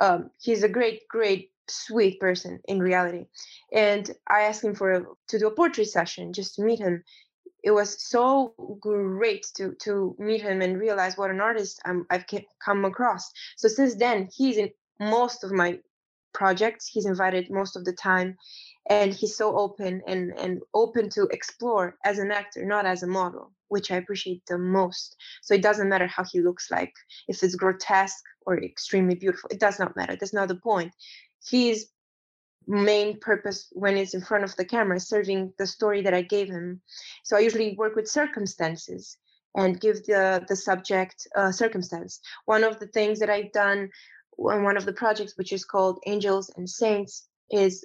[0.00, 3.26] Um, he's a great, great, sweet person in reality.
[3.72, 7.04] And I asked him for a, to do a portrait session just to meet him.
[7.64, 12.26] It was so great to to meet him and realize what an artist I'm, I've
[12.64, 13.30] come across.
[13.56, 15.78] So since then, he's in most of my
[16.32, 16.88] projects.
[16.88, 18.36] He's invited most of the time,
[18.90, 23.06] and he's so open and and open to explore as an actor, not as a
[23.06, 25.16] model which I appreciate the most.
[25.40, 26.92] So it doesn't matter how he looks like,
[27.26, 30.14] if it's grotesque or extremely beautiful, it does not matter.
[30.14, 30.92] That's not the point.
[31.50, 31.88] His
[32.66, 36.22] main purpose when he's in front of the camera is serving the story that I
[36.22, 36.82] gave him.
[37.24, 39.16] So I usually work with circumstances
[39.54, 42.20] and give the the subject a circumstance.
[42.44, 43.90] One of the things that I've done
[44.38, 47.84] on one of the projects, which is called Angels and Saints, is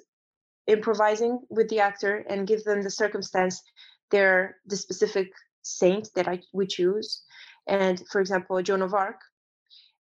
[0.66, 3.62] improvising with the actor and give them the circumstance
[4.10, 5.28] their the specific
[5.68, 7.22] saint that I we choose.
[7.66, 9.20] And for example, Joan of Arc.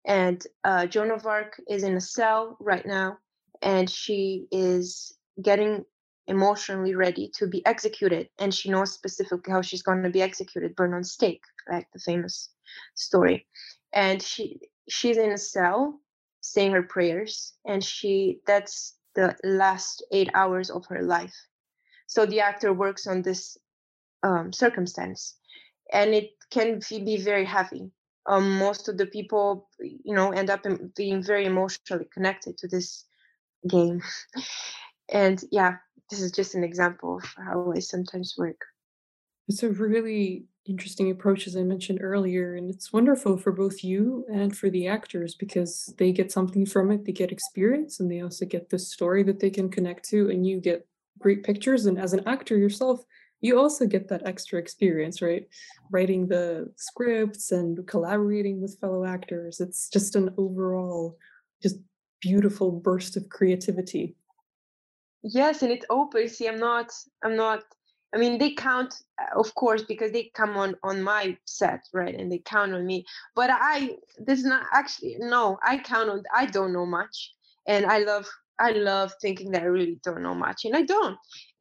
[0.06, 3.18] And uh, Joan of Arc is in a cell right now,
[3.62, 5.84] and she is getting
[6.28, 8.30] emotionally ready to be executed.
[8.40, 12.00] And she knows specifically how she's going to be executed, burned on stake, like the
[12.00, 12.50] famous
[12.96, 13.48] story.
[13.94, 16.00] And she she's in a cell
[16.42, 21.36] saying her prayers, and she that's the last eight hours of her life.
[22.08, 23.58] So the actor works on this
[24.24, 25.36] um, circumstance
[25.92, 27.92] and it can be very heavy.
[28.26, 33.06] Um, most of the people, you know, end up being very emotionally connected to this
[33.68, 34.02] game.
[35.12, 35.78] and yeah,
[36.10, 38.62] this is just an example of how I sometimes work.
[39.48, 44.26] It's a really interesting approach, as I mentioned earlier, and it's wonderful for both you
[44.30, 47.06] and for the actors because they get something from it.
[47.06, 50.46] They get experience, and they also get the story that they can connect to, and
[50.46, 50.86] you get
[51.20, 51.86] great pictures.
[51.86, 53.06] And as an actor yourself,
[53.42, 55.48] you also get that extra experience, right?
[55.92, 59.60] Writing the scripts and collaborating with fellow actors.
[59.60, 61.18] It's just an overall,
[61.62, 61.78] just
[62.22, 64.16] beautiful burst of creativity.
[65.24, 66.38] Yes, and it opens.
[66.38, 66.92] See, I'm not,
[67.24, 67.64] I'm not.
[68.16, 72.16] I mean, they count, uh, of course, because they come on on my set, right?
[72.16, 73.06] And they count on me.
[73.36, 75.60] But I, this is not actually no.
[75.62, 76.24] I count on.
[76.34, 77.34] I don't know much,
[77.68, 78.28] and I love
[78.60, 81.18] I love thinking that I really don't know much, and I don't.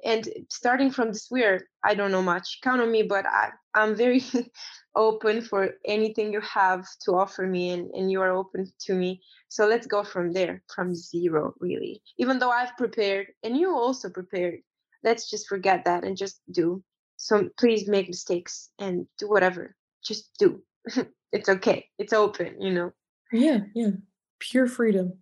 [0.06, 2.60] And starting from this weird, I don't know much.
[2.62, 4.22] Count on me, but I, I'm very
[4.94, 9.20] open for anything you have to offer me, and, and you are open to me.
[9.48, 12.02] So let's go from there, from zero, really.
[12.18, 14.60] Even though I've prepared, and you also prepared,
[15.02, 16.84] let's just forget that and just do.
[17.16, 19.74] So please make mistakes and do whatever.
[20.04, 20.62] Just do.
[21.32, 21.86] it's okay.
[21.98, 22.92] It's open, you know.
[23.32, 23.90] Yeah, yeah.
[24.38, 25.14] Pure freedom.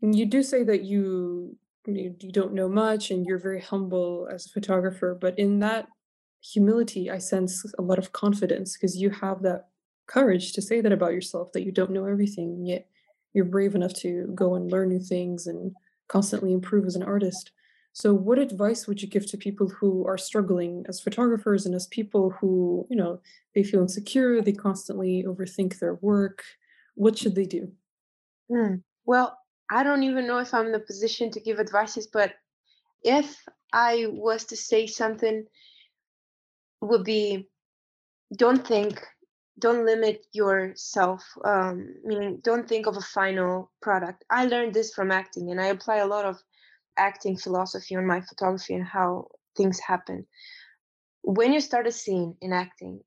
[0.00, 1.56] And you do say that you
[1.96, 5.88] you, you don't know much and you're very humble as a photographer, but in that
[6.42, 9.68] humility, I sense a lot of confidence because you have that
[10.06, 12.88] courage to say that about yourself that you don't know everything, yet
[13.32, 15.72] you're brave enough to go and learn new things and
[16.08, 17.52] constantly improve as an artist.
[17.92, 21.86] So, what advice would you give to people who are struggling as photographers and as
[21.88, 23.20] people who, you know,
[23.54, 26.44] they feel insecure, they constantly overthink their work?
[26.94, 27.72] What should they do?
[28.50, 28.82] Mm.
[29.04, 29.38] Well,
[29.70, 32.34] I don't even know if I'm in the position to give advices, but
[33.02, 33.36] if
[33.72, 35.44] I was to say something,
[36.80, 37.48] would be
[38.36, 39.04] don't think,
[39.58, 41.24] don't limit yourself.
[41.44, 44.24] Um, meaning, don't think of a final product.
[44.30, 46.38] I learned this from acting, and I apply a lot of
[46.96, 50.26] acting philosophy on my photography and how things happen.
[51.22, 53.00] When you start a scene in acting,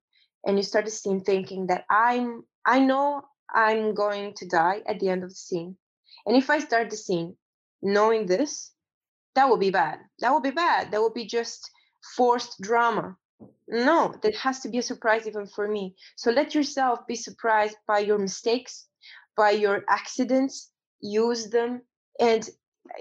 [0.45, 3.21] and you start a scene thinking that I'm, I know
[3.53, 5.77] I'm going to die at the end of the scene
[6.25, 7.35] and if I start the scene
[7.81, 8.71] knowing this,
[9.35, 9.99] that will be bad.
[10.19, 10.91] That will be bad.
[10.91, 11.69] That will be just
[12.15, 13.15] forced drama.
[13.67, 15.95] No, that has to be a surprise even for me.
[16.15, 18.87] So let yourself be surprised by your mistakes,
[19.35, 21.81] by your accidents, use them.
[22.19, 22.47] And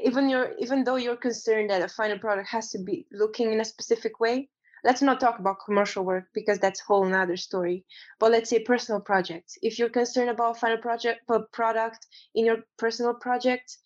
[0.02, 3.60] even your even though you're concerned that a final product has to be looking in
[3.60, 4.48] a specific way,
[4.84, 7.84] let's not talk about commercial work because that's a whole another story
[8.18, 9.58] but let's say personal projects.
[9.62, 11.20] If you're concerned about final project
[11.52, 13.76] product in your personal project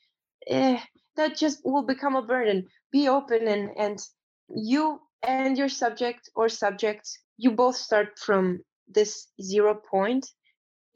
[0.48, 0.80] eh,
[1.16, 2.66] that just will become a burden.
[2.92, 3.98] Be open and and
[4.48, 10.26] you and your subject or subjects you both start from this zero point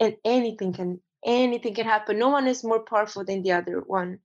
[0.00, 2.18] and anything can anything can happen.
[2.18, 4.18] No one is more powerful than the other one.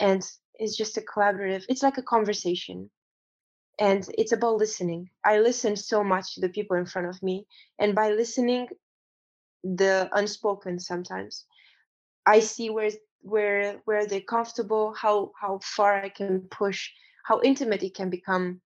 [0.00, 0.22] And
[0.58, 2.90] it's just a collaborative it's like a conversation
[3.78, 5.10] and it's about listening.
[5.24, 7.46] I listen so much to the people in front of me
[7.78, 8.68] and by listening
[9.64, 11.44] the unspoken sometimes
[12.26, 12.90] i see where
[13.22, 16.90] where where they're comfortable how how far i can push
[17.24, 18.60] how intimate it can become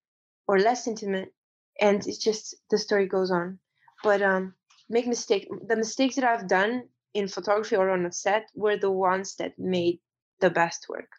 [0.46, 1.32] or less intimate
[1.80, 3.58] and it's just the story goes on.
[4.02, 4.54] But um
[4.88, 6.82] make mistake the mistakes that i've done
[7.14, 10.00] in photography or on a set were the ones that made
[10.40, 11.11] the best work.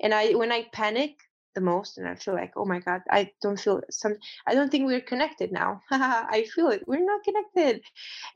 [0.00, 1.16] And i when i panic
[1.54, 4.14] the most and i feel like oh my god i don't feel some
[4.46, 5.80] i don't think we're connected now.
[5.90, 7.82] I feel it we're not connected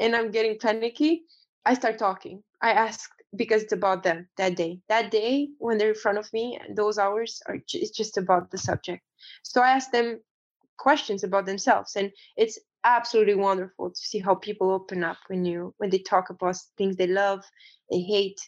[0.01, 1.25] and i'm getting panicky.
[1.64, 2.45] I start talking.
[2.62, 4.81] I ask because it's about them that day.
[4.89, 8.59] That day when they're in front of me those hours are it's just about the
[8.59, 9.03] subject.
[9.43, 10.21] So i ask them
[10.79, 15.75] questions about themselves and it's absolutely wonderful to see how people open up when you
[15.79, 17.43] when they talk about things they love
[17.91, 18.41] they hate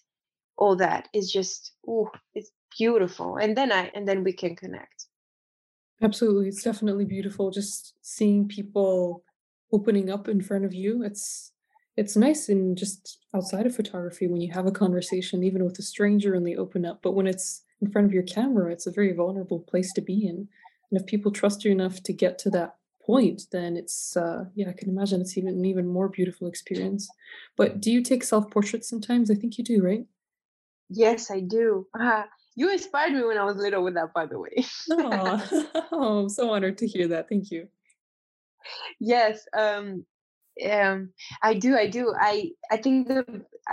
[0.59, 1.09] all that.
[1.15, 5.07] Is just oh it's beautiful and then i and then we can connect
[6.01, 6.49] Absolutely.
[6.49, 9.25] It's definitely beautiful just seeing people
[9.73, 11.03] opening up in front of you.
[11.03, 11.53] It's
[11.97, 15.83] it's nice and just outside of photography when you have a conversation even with a
[15.83, 18.93] stranger and they open up, but when it's in front of your camera, it's a
[18.93, 20.49] very vulnerable place to be in.
[20.91, 24.69] And if people trust you enough to get to that point, then it's uh yeah,
[24.71, 27.13] I can imagine it's even an even more beautiful experience.
[27.57, 29.31] But do you take self-portraits sometimes?
[29.31, 30.07] I think you do, right?
[31.01, 32.29] yes i do Ah,
[32.59, 34.57] you inspired me when i was little with that by the way
[34.91, 37.29] Oh, oh, I'm so honored to hear that.
[37.29, 37.69] Thank you.
[39.01, 40.05] yes um
[40.71, 41.11] um
[41.43, 43.25] i do i do i i think the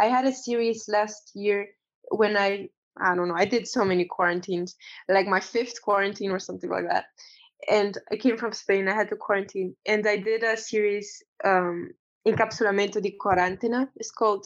[0.04, 1.68] i had a series last year
[2.12, 2.70] when i
[3.02, 4.76] i don't know i did so many quarantines
[5.10, 7.06] like my fifth quarantine or something like that
[7.70, 11.90] and i came from spain i had to quarantine and i did a series um
[12.28, 14.46] encapsulamento de quarantena it's called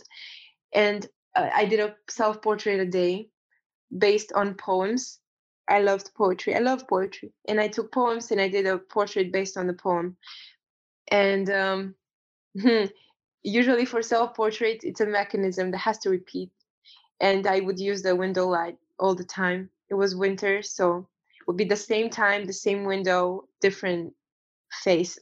[0.73, 3.29] and uh, i did a self portrait a day
[3.97, 5.19] based on poems.
[5.67, 6.55] I loved poetry.
[6.55, 7.31] I love poetry.
[7.47, 10.17] And i took poems and i did a portrait based on the poem.
[11.11, 11.95] And um
[13.43, 16.51] usually for self portrait it's a mechanism that has to repeat.
[17.19, 19.69] And i would use the window light all the time.
[19.89, 21.07] It was winter so
[21.39, 24.13] it would be the same time the same window different
[24.83, 25.17] face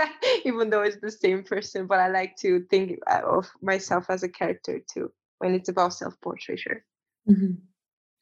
[0.44, 1.86] even though it's the same person.
[1.86, 5.94] But i like to think uh, of myself as a character too when it's about
[5.94, 6.84] self portraiture
[7.28, 7.56] Mhm.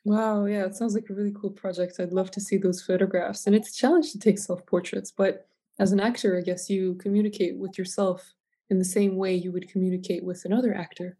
[0.05, 2.01] Wow, yeah, it sounds like a really cool project.
[2.01, 3.47] I'd love to see those photographs.
[3.47, 5.47] And it's a challenge to take self-portraits, but
[5.79, 8.33] as an actor, I guess you communicate with yourself
[8.71, 11.17] in the same way you would communicate with another actor.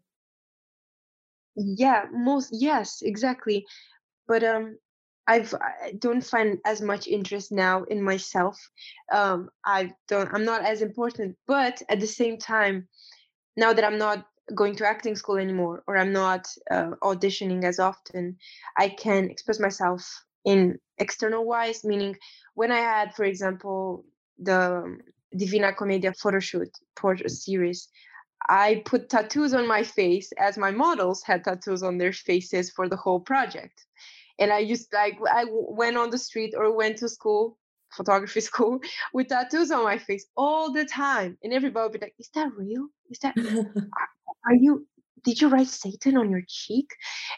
[1.55, 3.65] yeah most yes exactly
[4.27, 4.77] but um
[5.27, 8.57] I've I don't find as much interest now in myself.
[9.11, 10.33] Um, I don't.
[10.33, 12.87] I'm not as important, but at the same time,
[13.55, 14.25] now that I'm not
[14.55, 18.37] going to acting school anymore or I'm not uh, auditioning as often,
[18.77, 21.83] I can express myself in external wise.
[21.83, 22.17] Meaning,
[22.55, 24.05] when I had, for example,
[24.37, 24.97] the
[25.35, 27.87] Divina Commedia photo shoot portrait series,
[28.49, 32.89] I put tattoos on my face as my models had tattoos on their faces for
[32.89, 33.85] the whole project
[34.41, 37.57] and I used like i went on the street or went to school,
[37.93, 38.79] photography school,
[39.13, 42.51] with tattoos on my face all the time, and everybody would be like, "Is that
[42.57, 42.87] real?
[43.09, 43.35] Is that
[44.45, 44.87] are you?"
[45.23, 46.89] Did you write Satan on your cheek?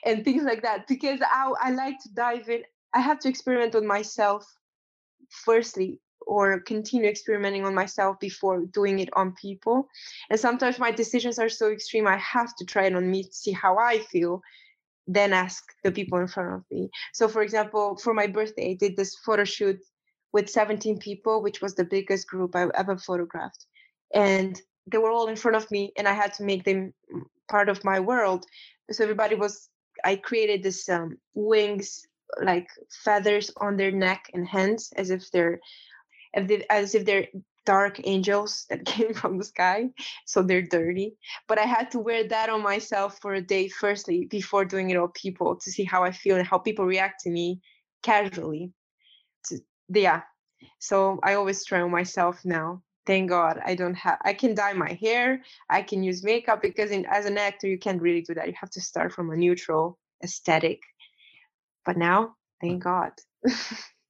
[0.06, 0.88] And things like that.
[0.88, 2.64] Because I, I like to dive in.
[2.93, 4.45] I have to experiment on myself
[5.30, 9.88] firstly, or continue experimenting on myself before doing it on people.
[10.30, 13.34] And sometimes my decisions are so extreme, I have to try it on me to
[13.34, 14.41] see how I feel
[15.08, 16.89] then ask the people in front of me.
[17.14, 19.80] So, for example, for my birthday, I did this photo shoot
[20.32, 23.66] with 17 people, which was the biggest group I've ever photographed.
[24.14, 26.93] And they were all in front of me, and I had to make them
[27.49, 28.45] part of my world.
[28.91, 29.69] So, everybody was,
[30.03, 32.05] I created this um, wings,
[32.41, 32.67] like
[33.03, 35.59] feathers on their neck and hands, as if they're
[36.34, 37.27] as if as if they're
[37.65, 39.89] dark angels that came from the sky
[40.25, 41.15] so they're dirty.
[41.47, 44.97] But i had to wear that on myself for a day firstly before doing it
[44.97, 47.61] on people to see how i feel and how people react to me
[48.01, 48.71] casually.
[49.45, 49.59] To,
[49.89, 50.21] yeah.
[50.79, 54.74] So i always try on myself now thank god i don't have i can dye
[54.74, 58.34] my hair i can use makeup because in, as an actor you can't really do
[58.34, 60.82] that you have to start from a neutral aesthetic
[61.86, 63.12] but now thank god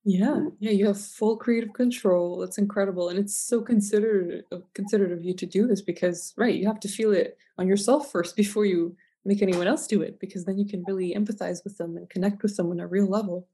[0.05, 2.43] Yeah, yeah, you have full creative control.
[2.43, 6.53] It's incredible, and it's so considerate of considerate of you to do this because, right,
[6.53, 10.19] you have to feel it on yourself first before you make anyone else do it,
[10.19, 13.07] because then you can really empathize with them and connect with them on a real
[13.07, 13.47] level.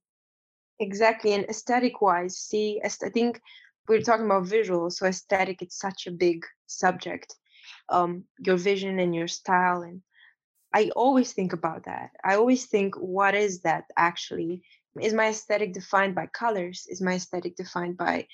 [0.80, 3.42] Exactly, and aesthetic wise, see, I think
[3.90, 7.36] we're talking about visual, so aesthetic it's such a big subject.
[7.90, 10.02] Um, your vision and your style, and
[10.74, 12.12] I always think about that.
[12.24, 14.64] I always think, what is that actually?
[15.02, 18.28] is my aesthetic defined by colors is my aesthetic defined by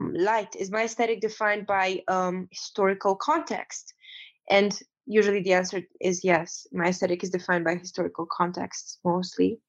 [0.00, 3.94] mm, light is my aesthetic defined by um, historical context
[4.50, 9.60] and usually the answer is yes my aesthetic is defined by historical context mostly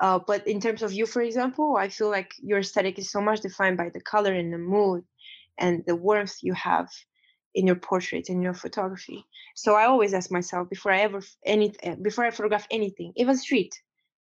[0.00, 3.20] uh, but in terms of you for example i feel like your aesthetic is so
[3.20, 5.02] much defined by the color and the mood
[5.58, 6.88] and the warmth you have
[7.54, 9.24] in your portraits and your photography
[9.54, 13.36] so i always ask myself before i ever any eh, before i photograph anything even
[13.36, 13.74] street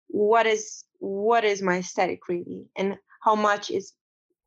[0.07, 3.93] what is what is my aesthetic really and how much is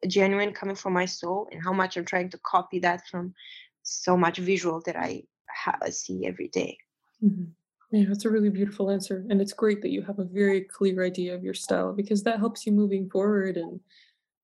[0.07, 3.35] genuine coming from my soul and how much i'm trying to copy that from
[3.83, 5.23] so much visual that i
[5.55, 6.79] ha- see every day.
[7.23, 7.51] Mm-hmm.
[7.91, 9.25] Yeah, that's a really beautiful answer.
[9.31, 12.39] And it's great that you have a very clear idea of your style because that
[12.39, 13.57] helps you moving forward.
[13.57, 13.81] And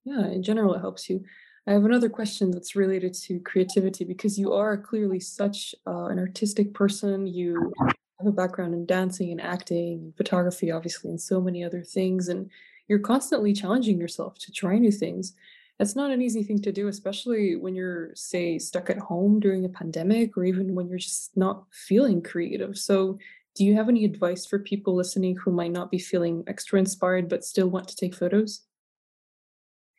[0.05, 1.25] yeah, in general, it helps you.
[1.67, 6.19] I have another question that's related to creativity because you are clearly such uh, an
[6.19, 7.27] artistic person.
[7.27, 7.73] You
[8.19, 12.29] have a background in dancing and acting and photography, obviously, and so many other things.
[12.29, 12.51] And
[12.89, 15.35] you're constantly challenging yourself to try new things.
[15.79, 19.65] That's not an easy thing to do, especially when you're, say, stuck at home during
[19.65, 22.79] a pandemic or even when you're just not feeling creative.
[22.79, 23.19] So,
[23.55, 27.29] do you have any advice for people listening who might not be feeling extra inspired
[27.29, 28.63] but still want to take photos?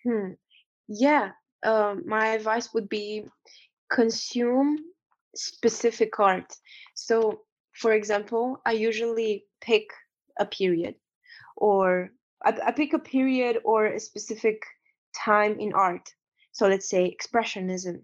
[0.03, 0.33] Hmm.
[0.87, 1.31] Yeah,
[1.63, 3.25] um, my advice would be
[3.91, 4.77] consume
[5.35, 6.53] specific art.
[6.95, 7.41] So,
[7.73, 9.85] for example, I usually pick
[10.39, 10.95] a period
[11.55, 12.11] or
[12.43, 14.61] I, I pick a period or a specific
[15.17, 16.13] time in art.
[16.51, 18.01] So let's say Expressionism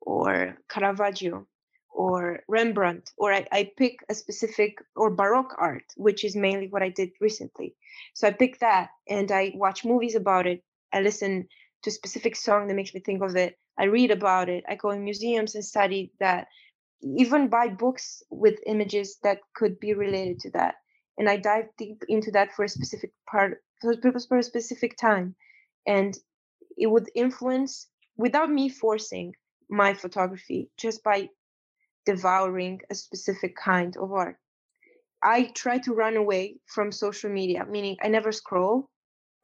[0.00, 1.46] or Caravaggio
[1.90, 6.82] or Rembrandt, or I, I, pick a specific or Baroque art, which is mainly what
[6.82, 7.74] I did recently.
[8.12, 10.62] So I pick that and I watch movies about it.
[10.92, 11.48] I listen
[11.82, 13.56] to a specific song that makes me think of it.
[13.78, 14.64] I read about it.
[14.68, 16.48] I go in museums and study that.
[17.02, 20.76] Even buy books with images that could be related to that.
[21.18, 25.34] And I dive deep into that for a specific part, for a specific time.
[25.86, 26.16] And
[26.76, 29.34] it would influence without me forcing
[29.68, 31.28] my photography just by
[32.06, 34.36] devouring a specific kind of art.
[35.22, 38.88] I try to run away from social media meaning i never scroll.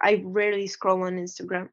[0.00, 1.68] I rarely scroll on instagram.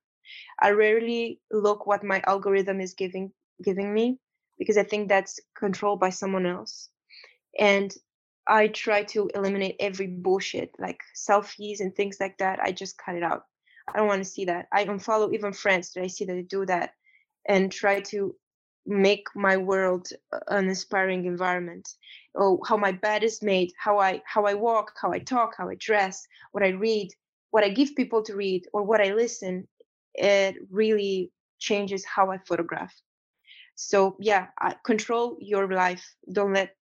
[0.61, 3.31] I rarely look what my algorithm is giving
[3.63, 4.19] giving me
[4.57, 6.89] because i think that's controlled by someone else.
[7.59, 7.93] And
[8.47, 12.59] i try to eliminate every bullshit like selfies and things like that.
[12.61, 13.43] I just cut it out
[13.93, 14.67] I don't want to see that.
[14.71, 16.93] I unfollow even friends that I see that do that
[17.47, 18.35] and try to
[18.85, 20.09] make my world
[20.47, 21.89] an inspiring environment.
[22.35, 25.69] Oh, how my bed is made, how I how I walk, how I talk, how
[25.69, 27.09] I dress, what I read,
[27.51, 29.67] what I give people to read, or what I listen,
[30.13, 32.93] it really changes how I photograph.
[33.75, 34.47] So yeah,
[34.85, 36.05] control your life.
[36.31, 36.75] Don't let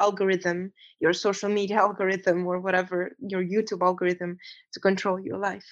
[0.00, 4.38] algorithm, your social media algorithm, or whatever your YouTube algorithm
[4.72, 5.66] to control your life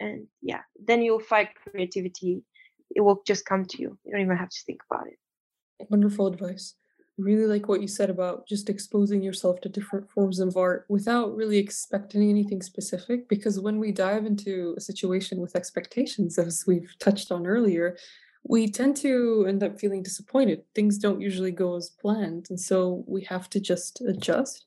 [0.00, 2.42] and yeah then you'll find creativity.
[2.94, 3.96] It will just come to you.
[4.04, 5.18] You don't even have to think about it.
[5.90, 6.74] Wonderful advice.
[7.18, 11.36] Really like what you said about just exposing yourself to different forms of art without
[11.36, 16.92] really expecting anything specific because when we dive into a situation with expectations as we've
[16.98, 17.96] touched on earlier
[18.42, 20.62] we tend to end up feeling disappointed.
[20.74, 24.64] Things don't usually go as planned and so we have to just adjust.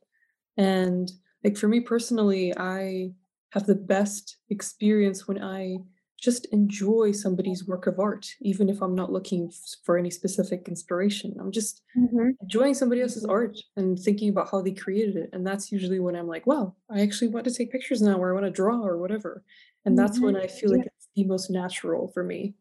[0.58, 1.12] And
[1.44, 3.12] like for me personally i
[3.54, 5.78] have the best experience when I
[6.20, 9.52] just enjoy somebody's work of art, even if I'm not looking
[9.84, 11.36] for any specific inspiration.
[11.40, 12.30] I'm just mm-hmm.
[12.42, 15.30] enjoying somebody else's art and thinking about how they created it.
[15.34, 18.32] And that's usually when I'm like, wow, I actually want to take pictures now or
[18.32, 19.44] I want to draw or whatever.
[19.86, 20.26] And that's mm-hmm.
[20.26, 20.78] when I feel yeah.
[20.78, 22.56] like it's the most natural for me.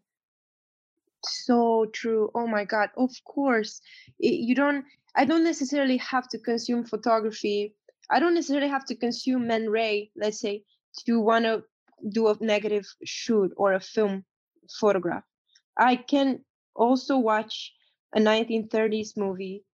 [1.25, 2.31] So true.
[2.35, 2.89] Oh my God.
[2.97, 3.81] Of course.
[4.19, 4.85] You don't,
[5.15, 7.77] I don't necessarily have to consume photography.
[8.11, 10.65] I don't necessarily have to consume Man Ray, let's say,
[11.07, 11.63] to want to
[12.11, 14.25] do a negative shoot or a film
[14.81, 15.25] photograph.
[15.77, 16.41] I can
[16.75, 17.73] also watch
[18.15, 19.65] a 1930s movie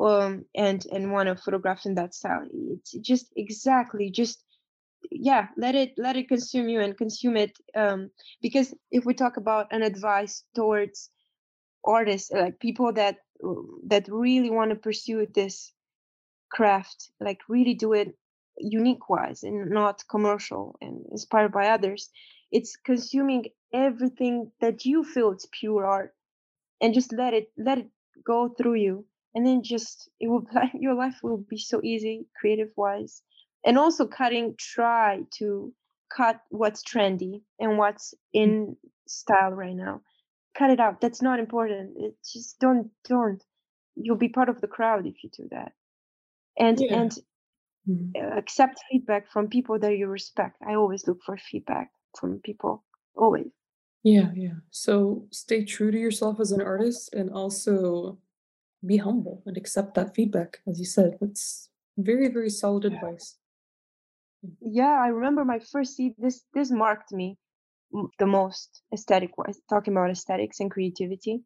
[0.00, 2.46] um, and and want to photograph in that style.
[2.52, 4.42] It's just exactly just
[5.10, 8.10] yeah let it let it consume you and consume it um,
[8.42, 11.10] because if we talk about an advice towards
[11.84, 13.18] artists like people that
[13.86, 15.72] that really want to pursue this
[16.50, 18.16] craft like really do it
[18.58, 22.10] unique wise and not commercial and inspired by others.
[22.50, 26.14] It's consuming everything that you feel it's pure art
[26.80, 27.88] and just let it let it
[28.24, 29.04] go through you.
[29.34, 33.22] And then just it will your life will be so easy creative wise.
[33.64, 35.72] And also cutting try to
[36.14, 38.42] cut what's trendy and what's mm.
[38.42, 38.76] in
[39.06, 40.02] style right now.
[40.56, 41.96] Cut it out that's not important.
[41.96, 43.42] It just don't don't
[43.96, 45.72] you'll be part of the crowd if you do that.
[46.58, 47.00] And yeah.
[47.00, 47.18] and
[47.88, 48.12] Mhm.
[48.16, 50.56] uh, accept feedback from people that you respect.
[50.66, 52.84] I always look for feedback from people,
[53.14, 53.50] always.
[54.02, 54.54] Yeah, yeah.
[54.70, 58.18] So stay true to yourself as an artist and also
[58.84, 61.18] be humble and accept that feedback, as you said.
[61.20, 63.36] That's very, very solid advice.
[64.60, 66.14] Yeah, I remember my first seed.
[66.18, 67.38] This this marked me
[68.18, 69.58] the most aesthetic wise.
[69.68, 71.42] Talking about aesthetics and creativity.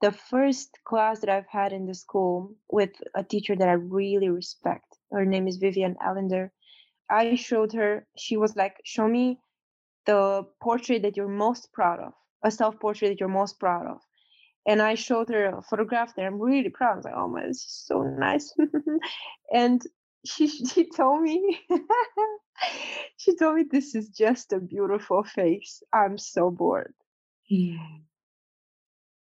[0.00, 4.28] The first class that I've had in the school with a teacher that I really
[4.28, 4.89] respect.
[5.12, 6.52] Her name is Vivian Allender.
[7.10, 8.06] I showed her.
[8.16, 9.40] She was like, "Show me
[10.06, 14.00] the portrait that you're most proud of, a self portrait that you're most proud of."
[14.66, 16.92] And I showed her a photograph that I'm really proud.
[16.92, 18.54] I was like, "Oh my, this is so nice."
[19.52, 19.82] and
[20.24, 21.60] she she told me
[23.16, 25.82] she told me this is just a beautiful face.
[25.92, 26.94] I'm so bored.
[27.50, 28.02] Mm.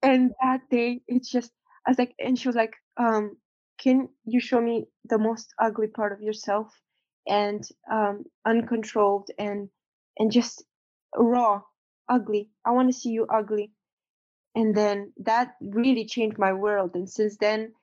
[0.03, 1.53] And that day it's just
[1.87, 3.37] I was like and she was like, um,
[3.81, 6.81] can you show me the most ugly part of yourself
[7.29, 9.71] and um uncontrolled and
[10.19, 10.65] and just
[11.17, 11.63] raw,
[12.09, 12.51] ugly.
[12.67, 13.73] I want to see you ugly.
[14.55, 16.93] And then that really changed my world.
[16.95, 17.75] And since then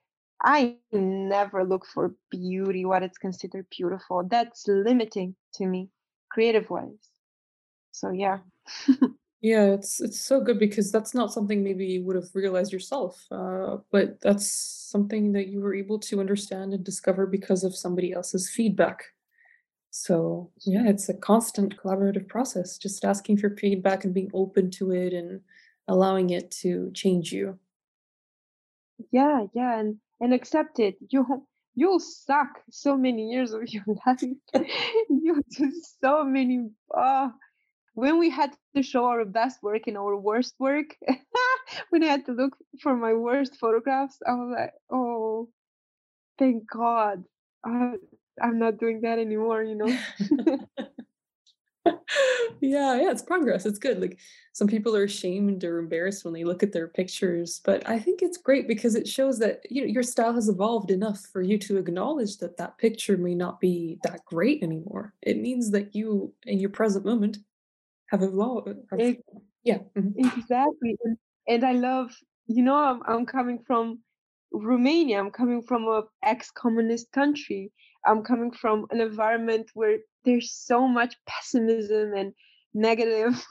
[0.43, 4.23] I never look for beauty, what it's considered beautiful.
[4.29, 5.89] That's limiting to me,
[6.29, 7.09] creative wise.
[7.91, 8.39] So yeah.
[9.41, 13.23] Yeah, it's it's so good because that's not something maybe you would have realized yourself,
[13.31, 18.13] uh, but that's something that you were able to understand and discover because of somebody
[18.13, 19.03] else's feedback.
[19.91, 24.91] So yeah, it's a constant collaborative process, just asking for feedback and being open to
[24.91, 25.41] it and
[25.87, 27.59] allowing it to change you.
[29.11, 30.97] Yeah, yeah, and and accept it.
[31.09, 34.23] You you'll suck so many years of your life.
[35.09, 35.71] You'll do
[36.01, 37.29] so many uh
[37.97, 40.95] when we had to show our best work and our worst work,
[41.89, 45.49] when I had to look for my worst photographs, I was like, oh,
[46.37, 47.23] thank God.
[47.65, 47.93] I,
[48.39, 49.97] I'm not doing that anymore, you know?
[52.59, 53.65] Yeah, yeah, it's progress.
[53.65, 54.01] It's good.
[54.01, 54.17] Like
[54.53, 58.21] some people are ashamed or embarrassed when they look at their pictures, but I think
[58.21, 61.57] it's great because it shows that you know your style has evolved enough for you
[61.59, 65.13] to acknowledge that that picture may not be that great anymore.
[65.21, 67.37] It means that you, in your present moment,
[68.11, 68.69] have evolved.
[68.91, 69.21] Have, Ex-
[69.63, 69.79] yeah.
[69.95, 70.97] mhm, Exactly.
[71.03, 72.11] And, and I love,
[72.47, 73.99] you know, I'm, I'm coming from
[74.51, 75.19] Romania.
[75.19, 77.71] I'm coming from a ex-communist country.
[78.05, 82.33] I'm coming from an environment where there's so much pessimism and
[82.73, 83.45] negative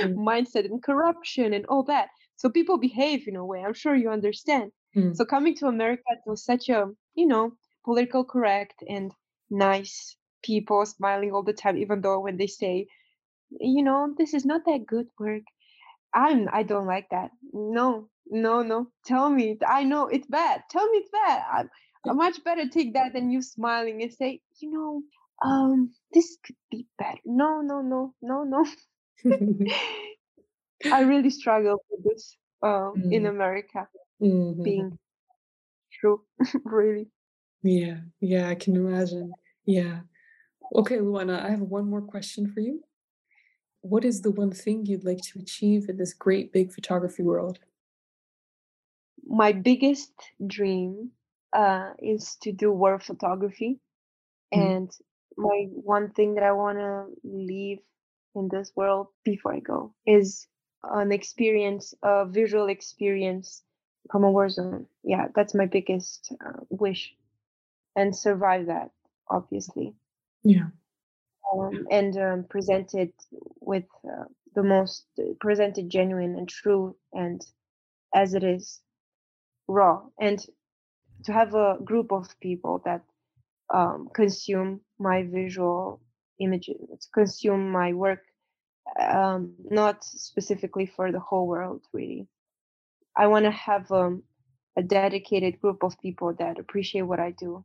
[0.00, 2.08] mm, mindset and corruption and all that.
[2.36, 3.62] So people behave in a way.
[3.64, 4.72] I'm sure you understand.
[4.96, 7.52] mm, So coming to America to such a, you know,
[7.84, 9.12] political correct and
[9.50, 12.86] nice people smiling all the time, even though when they say,
[13.58, 15.42] you know, this is not that good work
[16.14, 17.30] I'm I don't like that.
[17.52, 18.88] No, no, no.
[19.04, 19.58] Tell me.
[19.66, 20.62] I know it's bad.
[20.70, 21.42] Tell me it's bad.
[21.50, 21.64] I,
[22.08, 25.02] I much better take that than you smiling and say, you know,
[25.44, 27.18] um, this could be better.
[27.24, 28.66] No, no, no, no, no.
[30.92, 33.88] I really struggle with this um in mm, America
[34.20, 34.98] being mhm.
[36.00, 36.22] true.
[36.64, 37.08] really.
[37.62, 39.32] Yeah, yeah, I can imagine.
[39.66, 40.00] Yeah.
[40.74, 42.82] Okay, Luana, I have one more question for you.
[43.82, 47.58] What is the one thing you'd like to achieve in this great big photography world?
[49.26, 50.12] My biggest
[50.46, 51.12] dream
[51.54, 53.80] uh is to do war photography
[54.54, 54.90] Mm, And
[55.36, 56.92] my one thing that I want to
[57.24, 57.80] leave
[58.36, 60.48] in this world before I go is
[60.84, 63.64] an experience, a visual experience
[64.10, 64.88] from a war zone.
[65.04, 67.16] Yeah, that's my biggest uh, wish
[67.96, 68.92] and survive that,
[69.28, 69.96] obviously.
[70.42, 70.70] yeah.
[71.52, 73.14] Um, and um, present it
[73.60, 74.24] with uh,
[74.54, 75.06] the most,
[75.40, 77.40] presented genuine and true and
[78.14, 78.80] as it is,
[79.68, 80.02] raw.
[80.20, 80.44] And
[81.24, 83.02] to have a group of people that
[83.72, 86.00] um, consume my visual
[86.40, 88.22] images, consume my work,
[89.00, 92.28] um, not specifically for the whole world, really.
[93.16, 94.22] I want to have um,
[94.76, 97.64] a dedicated group of people that appreciate what I do.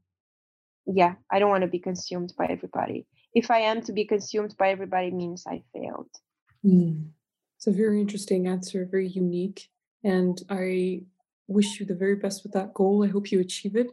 [0.88, 3.08] Yeah, I don't want to be consumed by everybody.
[3.36, 6.10] If I am to be consumed by everybody, means I failed.
[6.66, 7.10] Mm.
[7.58, 9.70] It's a very interesting answer, very unique.
[10.04, 11.02] And I
[11.48, 13.04] wish you the very best with that goal.
[13.04, 13.92] I hope you achieve it.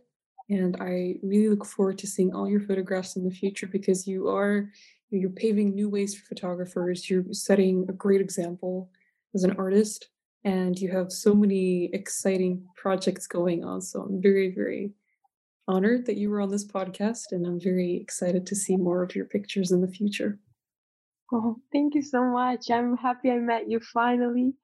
[0.49, 4.29] And I really look forward to seeing all your photographs in the future because you
[4.29, 4.71] are
[5.11, 7.11] you're paving new ways for photographers.
[7.11, 8.91] You're setting a great example
[9.35, 10.09] as an artist,
[10.45, 13.83] and you have so many exciting projects going on.
[13.83, 14.93] So I'm very, very
[15.69, 19.15] honored that you were on this podcast, and I'm very excited to see more of
[19.15, 20.39] your pictures in the future.
[21.33, 22.71] Oh, thank you so much.
[22.71, 24.55] I'm happy I met you finally.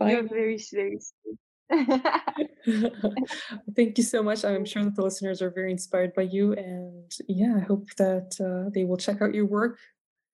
[0.00, 1.02] You're very, sweet.
[3.76, 4.44] Thank you so much.
[4.44, 6.52] I'm sure that the listeners are very inspired by you.
[6.52, 9.78] And yeah, I hope that uh, they will check out your work.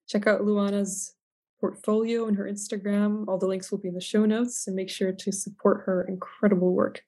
[0.07, 1.15] Check out Luana's
[1.59, 3.25] portfolio and her Instagram.
[3.27, 6.03] All the links will be in the show notes and make sure to support her
[6.03, 7.03] incredible work.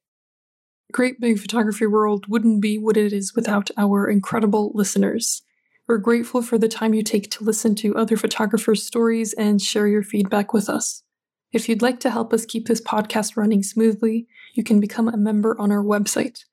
[0.96, 5.42] Great Big Photography World wouldn't be what it is without our incredible listeners.
[5.90, 9.88] We're grateful for the time you take to listen to other photographers' stories and share
[9.88, 11.04] your feedback with us.
[11.52, 15.18] If you'd like to help us keep this podcast running smoothly, you can become a
[15.18, 16.46] member on our website.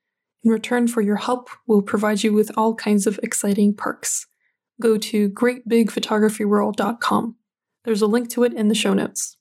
[0.43, 4.27] In return for your help, we'll provide you with all kinds of exciting perks.
[4.81, 7.37] Go to greatbigphotographyworld.com.
[7.85, 9.37] There's a link to it in the show notes.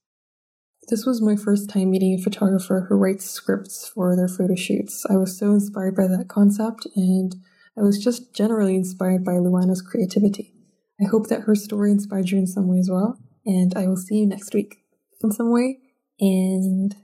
[0.89, 5.05] This was my first time meeting a photographer who writes scripts for their photo shoots.
[5.09, 7.35] I was so inspired by that concept, and
[7.77, 10.53] I was just generally inspired by Luana's creativity.
[10.99, 13.95] I hope that her story inspired you in some way as well, and I will
[13.95, 14.77] see you next week
[15.23, 15.77] in some way.
[16.19, 16.95] And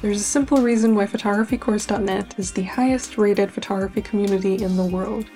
[0.00, 5.26] there's a simple reason why photographycourse.net is the highest rated photography community in the world.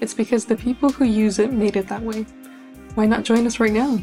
[0.00, 2.26] It's because the people who use it made it that way.
[2.94, 3.98] Why not join us right now?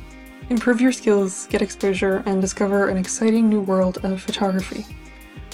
[0.51, 4.85] Improve your skills, get exposure, and discover an exciting new world of photography.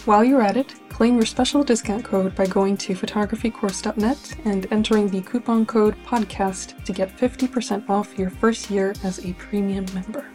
[0.05, 5.07] While you're at it, claim your special discount code by going to photographycourse.net and entering
[5.07, 10.25] the coupon code PODCAST to get 50% off your first year as a premium member.